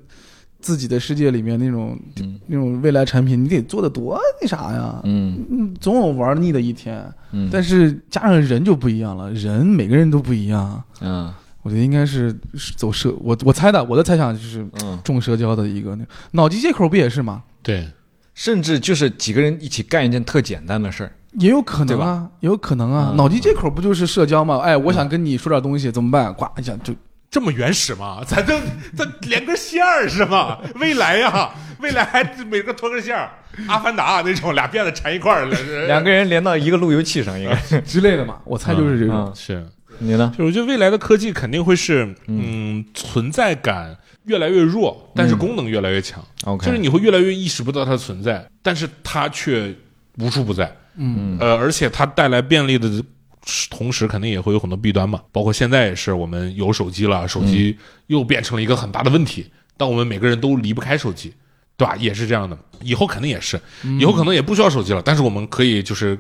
[0.60, 5.00] 自己的世界里面，那种嗯那种未来产品，你得做的多那啥呀？
[5.04, 7.02] 嗯嗯，总有玩腻的一天。
[7.32, 10.82] 嗯，但是加上人就不一样了，人每个人都不一样。
[11.00, 11.32] 嗯
[11.62, 17.42] 我觉得应该是是走社，我我猜的，我的猜想就是嗯，重社交的一个那脑机接口不也是吗？
[17.62, 17.86] 对，
[18.34, 23.08] 甚至就是几个人一起干一件特简单的事儿，也有可对吧能啊，也有可能啊。
[23.12, 24.58] 嗯脑机接口不就是社交吗？
[24.58, 26.32] 哎，我想跟你说点东西，怎么办？
[26.34, 26.94] 呱一下就
[27.30, 28.22] 这么原始吗？
[28.26, 28.58] 咱这
[28.96, 30.58] 这连根线儿是吗？
[30.80, 31.50] 未来呀，
[31.80, 33.30] 未来还每个拖根线儿，
[33.68, 37.80] 阿凡达那种俩辫子缠一块儿了，两个人连到一个路由器上，应该。
[37.82, 38.38] 之类的嘛。
[38.44, 39.14] 我猜就是这种。
[39.14, 39.66] 嗯是。
[40.00, 40.32] 你呢？
[40.36, 46.24] 就我觉得未来的科技肯定会是，嗯，存在感越来越弱，但是功能越来越强。
[46.44, 49.74] OK，就是你会越来越意识不到它的存在，但是它却
[50.18, 50.74] 无处不在。
[50.96, 52.88] 嗯呃，而且它带来便利的
[53.70, 55.20] 同时，肯定也会有很多弊端嘛。
[55.30, 57.76] 包括现在也是，我们有手机了，手机
[58.06, 59.46] 又变成了一个很大的问题。
[59.76, 61.32] 但我们每个人都离不开手机，
[61.76, 61.94] 对吧？
[61.96, 62.58] 也是这样的。
[62.82, 63.60] 以后肯定也是，
[63.98, 66.18] 以后可能也不需要手机了，但是我们可以就是。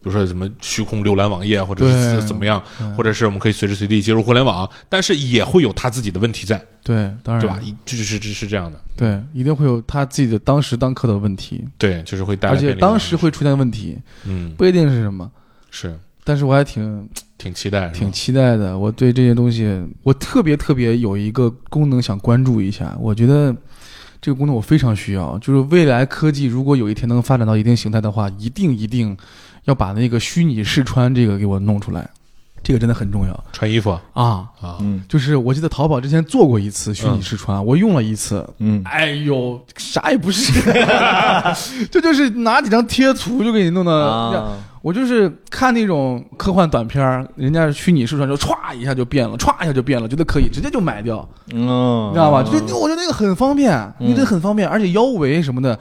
[0.00, 2.62] 比如说什么虚空浏览网页，或者是怎么样，
[2.96, 7.58] 或者是我们可以随时随地接入互联网，但是也会有它自己的问题在，对，当然对吧？
[7.62, 15.30] 一这是这是这样的，对，一定会有他自己的当时当刻的问题，对，就是会带来而且当时会出现问题，嗯不一定是什么。
[15.70, 18.78] 是但是我还挺挺期待，挺期待的。
[18.78, 22.96] 我对这些东西，我特别特别有一个功能想关注一下。
[23.00, 23.54] 我觉得
[24.20, 29.16] 这个功能我非常需要，就是未来科技如果有一天能发展到一定形态的话，一定一定
[29.68, 32.08] 要把那个虚拟试穿这个给我弄出来，
[32.62, 34.24] 这个真的很重要穿衣服啊啊。
[34.62, 40.50] 啊，嗯就是我记得淘宝之前做过一次虚拟试穿，我用了一次，嗯哎呦，啥也不是，
[41.92, 43.92] 这就是拿几张贴图就给你弄的。
[43.92, 52.42] 啊，我就是看那种科幻短片儿，人家虚拟试穿就歘一下就变了，歘一下就变了，觉得可以，直接就买掉，嗯，你知道吧？
[52.42, 55.78] 就我觉得那个很方便，嗯你这很方便，而且腰围什么的，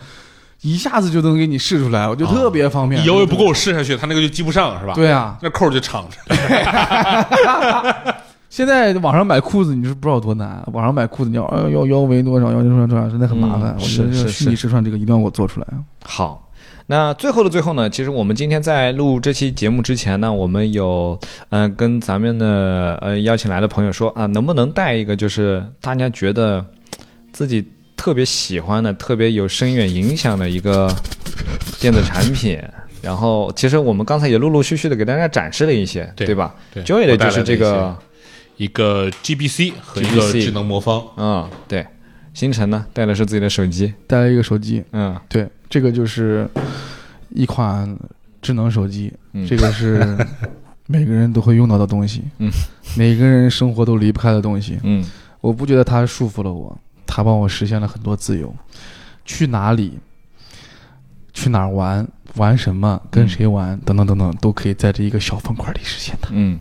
[0.62, 3.02] 一下子就能给你试出来，我就特别方便。
[3.02, 6.18] 你腰围不够试下去，它那个就系不上，是吧？，对啊，那扣就敞着。
[8.50, 10.64] 现在网上买裤子，你是不知道多难。
[10.74, 13.72] 网上买裤子，你要要腰腰围多少，腰围多少多少，真的很麻烦。
[13.72, 15.68] 嗯我觉是是虚拟试穿这个一定要给我做出来。
[16.04, 16.44] 好。
[16.90, 26.66] 那最后的最后呢，其实我们今天在录这期节目之前呢，我们有嗯、呃跟咱们的呃邀请来的朋友说啊，能不能带一个就是大家觉得
[27.34, 27.62] 自己
[27.98, 30.90] 特别喜欢的、特别有深远影响的一个
[31.82, 32.58] 电子产品。
[33.02, 36.56] 然后，其实我们刚才也陆陆续续的给大家展示了一些，对吧？
[36.74, 37.96] 对？Joy 的就是这个
[38.58, 41.86] 些，一个 GBC 和一个智能魔方，嗯，对。
[42.34, 45.20] 星辰呢，带的是自己的手机，带了一个手机，嗯。
[45.28, 46.48] 对，这个就是
[47.30, 47.98] 一款
[48.42, 50.18] 智能手机，嗯，这个是
[50.86, 52.50] 每个人都会用到的东西，嗯，
[52.96, 54.78] 每个人生活都离不开的东西。
[54.84, 55.04] 嗯。
[55.40, 56.78] 我不觉得它束缚了我，
[57.08, 58.54] 它帮我实现了很多自由。
[59.26, 59.98] 去哪里，
[61.34, 66.30] 去哪儿玩，玩什么，跟谁玩，等等等等，都可以在这一个小方块里实现的。
[66.32, 66.58] 嗯，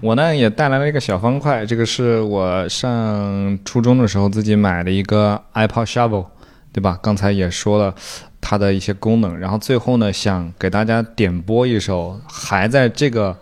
[0.00, 6.26] 我呢也带来了一个小方块，这个是我上初中的时候自己买的一个 iPod Shovel，
[6.72, 6.98] 对吧？
[7.02, 7.94] 刚才也说了
[8.40, 13.36] 它的一些功能，然后最后呢想给大家点播一首还在这个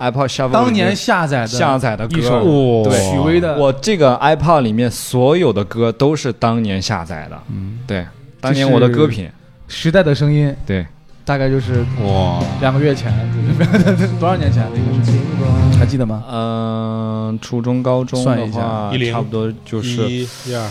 [0.00, 2.18] iPod 当年下载的下载的歌。
[2.18, 2.88] 一首哇。
[2.88, 8.06] 对许巍的，我这个 iPod 里面所有的歌都是当年下载的，嗯，对，
[8.40, 9.30] 当年我的歌品，
[9.68, 10.86] 时代的声音，对，
[11.24, 13.12] 大概就是哇，两个月前，
[14.18, 16.24] 多少年前那个事情，还记得吗？
[16.30, 18.60] 嗯、初中高中的算一下。
[18.60, 20.70] 话，差不多就是一、一二、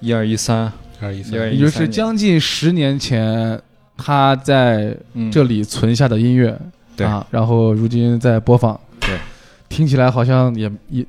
[0.00, 3.60] 一二一三，一二、一三也就是将近十年前，
[3.96, 5.30] 他在嗯。
[5.30, 6.58] 这里存下的音乐，
[6.96, 7.06] 对。
[7.06, 9.18] 啊，然后如今在播放，对，
[9.68, 11.04] 听起来好像也也，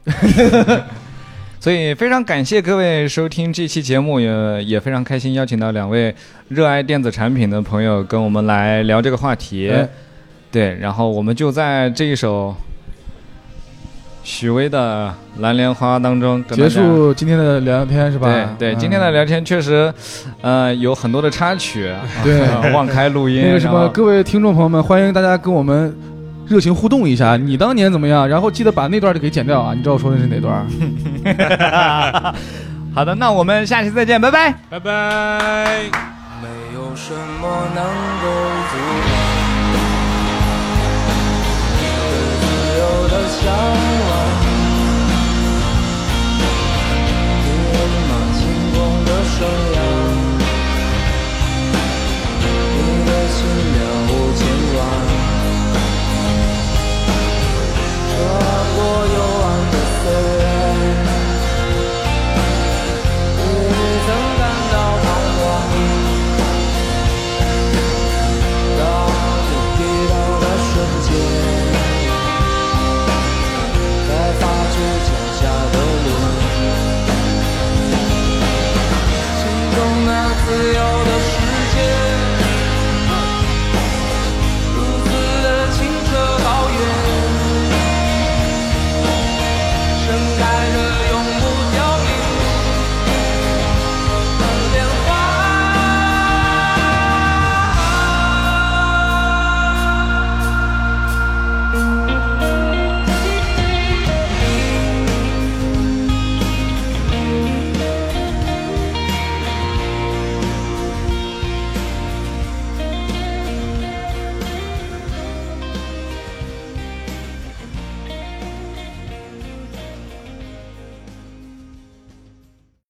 [1.60, 6.14] 所以非常感谢各位收听这期节目，也也非常开心邀请到两位
[6.50, 9.72] 热爱电子产品的朋友跟我们来聊这个话题。
[10.52, 12.56] 对，然后我们就在这一首
[14.24, 18.28] 许巍的《蓝莲花》当中结束今天的聊天，是吧？
[18.58, 19.94] 对对，今天的聊天确实，
[20.42, 21.94] 呃，有很多的插曲，
[22.24, 22.42] 对，
[22.74, 23.44] 忘开录音。
[23.46, 25.96] 那个什么，各位听众朋友们，欢迎大家跟我们。
[26.46, 28.28] 热情互动一下，你当年怎么样？
[28.28, 29.74] 然后记得把那段给剪掉啊！
[29.74, 30.68] 你知道我说的是哪段？
[32.94, 35.66] 好的，那我们下期再见，拜拜，拜拜。
[36.42, 37.84] 没有什么能
[38.22, 38.28] 够
[38.70, 39.23] 阻
[43.44, 44.53] 向往。